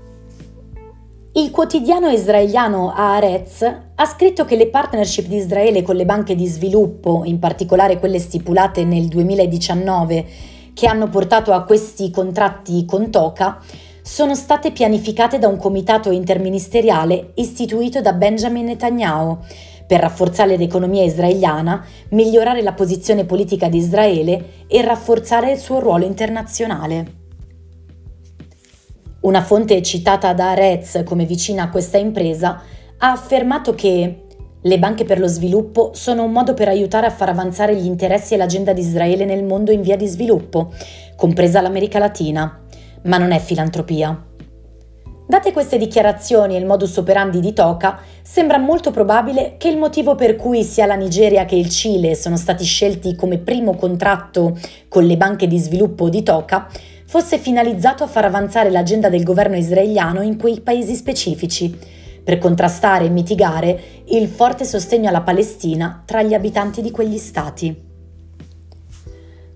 Il 1.37 1.51
quotidiano 1.51 2.09
israeliano 2.09 2.94
Haaretz 2.96 3.61
ha 3.94 4.07
scritto 4.07 4.46
che 4.46 4.57
le 4.57 4.68
partnership 4.68 5.27
di 5.27 5.37
Israele 5.37 5.83
con 5.83 5.94
le 5.94 6.07
banche 6.07 6.35
di 6.35 6.46
sviluppo, 6.46 7.25
in 7.27 7.38
particolare 7.38 7.99
quelle 7.99 8.18
stipulate 8.18 8.85
nel 8.85 9.05
2019, 9.09 10.27
che 10.72 10.87
hanno 10.87 11.11
portato 11.11 11.53
a 11.53 11.64
questi 11.64 12.11
contratti 12.11 12.87
con 12.87 13.11
Toca, 13.11 13.61
sono 14.01 14.35
state 14.35 14.70
pianificate 14.70 15.38
da 15.38 15.46
un 15.46 15.59
comitato 15.59 16.11
interministeriale 16.11 17.33
istituito 17.35 18.01
da 18.01 18.14
Benjamin 18.14 18.64
Netanyahu 18.64 19.37
per 19.87 20.01
rafforzare 20.01 20.57
l'economia 20.57 21.05
israeliana, 21.05 21.85
migliorare 22.12 22.62
la 22.62 22.72
posizione 22.72 23.27
politica 23.27 23.68
di 23.68 23.77
Israele 23.77 24.64
e 24.66 24.81
rafforzare 24.81 25.53
il 25.53 25.59
suo 25.59 25.81
ruolo 25.81 26.07
internazionale. 26.07 27.25
Una 29.27 29.43
fonte 29.43 29.83
citata 29.83 30.33
da 30.35 30.55
Rez 30.55 31.03
come 31.05 31.25
vicina 31.25 31.65
a 31.65 31.69
questa 31.69 31.99
impresa 31.99 32.62
ha 32.99 33.11
affermato 33.11 33.75
che 33.75 34.23
le 34.62 34.79
banche 34.79 35.05
per 35.05 35.19
lo 35.19 35.27
sviluppo 35.27 35.91
sono 35.95 36.23
un 36.23 36.31
modo 36.31 36.55
per 36.55 36.69
aiutare 36.69 37.07
a 37.07 37.11
far 37.11 37.31
avanzare 37.31 37.75
gli 37.75 37.87
interessi 37.87 38.35
e 38.35 38.37
l'agenda 38.37 38.73
di 38.73 38.83
Israele 38.83 39.25
nel 39.25 39.43
mondo 39.43 39.73
in 39.73 39.81
via 39.81 39.97
di 39.97 40.07
sviluppo, 40.07 40.73
compresa 41.17 41.61
l'America 41.61 41.99
Latina, 41.99 42.67
ma 43.03 43.19
non 43.19 43.33
è 43.33 43.41
filantropia. 43.41 44.27
Date 45.27 45.51
queste 45.51 45.77
dichiarazioni 45.77 46.55
e 46.55 46.61
il 46.61 46.67
modus 46.67 46.97
operandi 46.97 47.41
di 47.41 47.53
Toca, 47.53 47.99
sembra 48.23 48.59
molto 48.59 48.93
probabile 48.93 49.57
che 49.59 49.69
il 49.69 49.77
motivo 49.77 50.15
per 50.15 50.37
cui 50.37 50.62
sia 50.62 50.87
la 50.87 50.95
Nigeria 50.95 51.47
che 51.47 51.57
il 51.57 51.69
Cile 51.69 52.15
sono 52.15 52.37
stati 52.37 52.62
scelti 52.62 53.17
come 53.17 53.39
primo 53.39 53.75
contratto 53.75 54.57
con 54.87 55.03
le 55.03 55.17
banche 55.17 55.49
di 55.49 55.59
sviluppo 55.59 56.09
di 56.09 56.23
Toca 56.23 56.69
fosse 57.07 57.38
finalizzato 57.38 58.05
a 58.05 58.09
far 58.09 58.25
avanzare 58.25 58.71
l'agenda 58.71 59.09
del 59.09 59.23
governo 59.23 59.57
israeliano 59.57 60.23
in 60.23 60.37
quei 60.37 60.61
paesi 60.61 60.95
specifici, 60.95 61.75
per 62.23 62.38
contrastare 62.38 63.05
e 63.05 63.11
mitigare 63.11 63.81
il 64.09 64.27
forte 64.29 64.64
sostegno 64.64 65.09
alla 65.09 65.23
Palestina 65.23 66.03
tra 66.05 66.23
gli 66.23 66.35
abitanti 66.35 66.83
di 66.83 66.90
quegli 66.90 67.19
stati. 67.19 67.86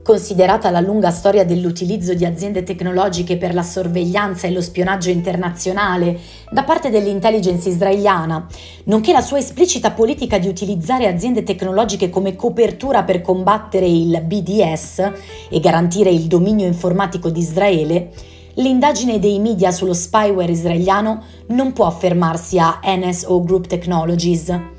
Considerata 0.03 0.71
la 0.71 0.81
lunga 0.81 1.11
storia 1.11 1.45
dell'utilizzo 1.45 2.15
di 2.15 2.25
aziende 2.25 2.63
tecnologiche 2.63 3.37
per 3.37 3.53
la 3.53 3.63
sorveglianza 3.63 4.47
e 4.47 4.51
lo 4.51 4.63
spionaggio 4.63 5.11
internazionale 5.11 6.19
da 6.51 6.65
parte 6.65 6.89
dell'intelligence 6.89 7.69
israeliana, 7.69 8.47
nonché 8.85 9.13
la 9.13 9.21
sua 9.21 9.37
esplicita 9.37 9.91
politica 9.91 10.39
di 10.39 10.49
utilizzare 10.49 11.07
aziende 11.07 11.43
tecnologiche 11.43 12.09
come 12.09 12.35
copertura 12.35 13.03
per 13.03 13.21
combattere 13.21 13.87
il 13.87 14.23
BDS 14.25 15.13
e 15.51 15.61
garantire 15.61 16.09
il 16.09 16.23
dominio 16.23 16.67
informatico 16.67 17.29
di 17.29 17.41
Israele, 17.41 18.11
l'indagine 18.55 19.19
dei 19.19 19.39
media 19.39 19.71
sullo 19.71 19.93
spyware 19.93 20.51
israeliano 20.51 21.23
non 21.49 21.75
può 21.75 21.91
fermarsi 21.91 22.59
a 22.59 22.81
NSO 22.83 23.45
Group 23.45 23.67
Technologies 23.67 24.79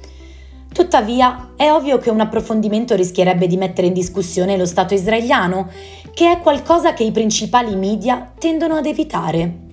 Tuttavia, 0.74 1.52
è 1.58 1.70
ovvio 1.70 1.98
che 1.98 2.10
un 2.10 2.22
approfondimento 2.22 2.96
rischierebbe 2.96 3.46
di 3.46 3.58
mettere 3.58 3.88
in 3.88 3.94
discussione 3.94 4.56
lo 4.56 4.66
Stato 4.66 4.94
israeliano, 4.94 5.70
che 6.14 6.32
è 6.32 6.40
qualcosa 6.40 6.94
che 6.94 7.04
i 7.04 7.12
principali 7.12 7.76
media 7.76 8.32
tendono 8.40 8.76
ad 8.76 8.86
evitare. 8.86 9.68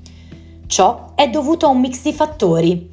Ciò 0.66 1.12
è 1.14 1.30
dovuto 1.30 1.66
a 1.66 1.70
un 1.70 1.78
mix 1.78 2.02
di 2.02 2.12
fattori, 2.12 2.90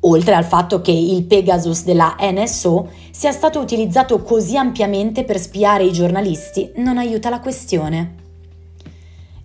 oltre 0.00 0.34
al 0.34 0.44
fatto 0.44 0.80
che 0.80 0.92
il 0.92 1.24
Pegasus 1.24 1.84
della 1.84 2.16
NSO 2.18 2.88
sia 3.10 3.32
stato 3.32 3.60
utilizzato 3.60 4.22
così 4.22 4.56
ampiamente 4.56 5.24
per 5.24 5.38
spiare 5.38 5.84
i 5.84 5.92
giornalisti 5.92 6.72
non 6.76 6.96
aiuta 6.96 7.28
la 7.28 7.40
questione. 7.40 8.20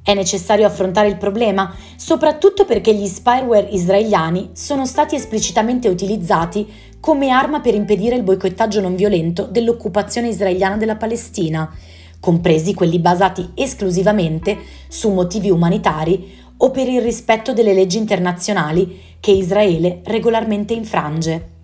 È 0.01 0.13
necessario 0.13 0.65
affrontare 0.65 1.09
il 1.09 1.17
problema, 1.17 1.75
soprattutto 1.97 2.63
perché 2.63 2.95
gli 2.95 3.07
spyware 3.07 3.67
israeliani 3.71 4.51
sono 4.53 4.85
stati 4.85 5.15
esplicitamente 5.15 5.89
utilizzati 5.89 6.65
come 6.99 7.29
arma 7.29 7.61
per 7.61 7.75
impedire 7.75 8.15
il 8.15 8.23
boicottaggio 8.23 8.81
non 8.81 8.95
violento 8.95 9.43
dell'occupazione 9.43 10.29
israeliana 10.29 10.77
della 10.77 10.95
Palestina, 10.95 11.71
compresi 12.19 12.73
quelli 12.73 12.99
basati 12.99 13.51
esclusivamente 13.53 14.57
su 14.87 15.11
motivi 15.11 15.49
umanitari 15.49 16.45
o 16.57 16.71
per 16.71 16.87
il 16.87 17.01
rispetto 17.01 17.53
delle 17.53 17.73
leggi 17.73 17.97
internazionali 17.97 18.99
che 19.19 19.31
Israele 19.31 20.01
regolarmente 20.05 20.73
infrange. 20.73 21.55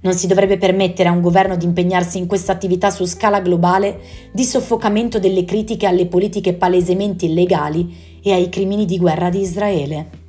Non 0.00 0.14
si 0.14 0.26
dovrebbe 0.26 0.58
permettere 0.58 1.08
a 1.08 1.12
un 1.12 1.20
governo 1.20 1.56
di 1.56 1.64
impegnarsi 1.64 2.18
in 2.18 2.26
questa 2.26 2.52
attività 2.52 2.90
su 2.90 3.06
scala 3.06 3.40
globale 3.40 3.98
di 4.30 4.44
soffocamento 4.44 5.18
delle 5.18 5.44
critiche 5.44 5.86
alle 5.86 6.06
politiche 6.06 6.52
palesemente 6.52 7.24
illegali 7.24 8.20
e 8.22 8.32
ai 8.32 8.48
crimini 8.48 8.84
di 8.84 8.98
guerra 8.98 9.30
di 9.30 9.40
Israele. 9.40 10.25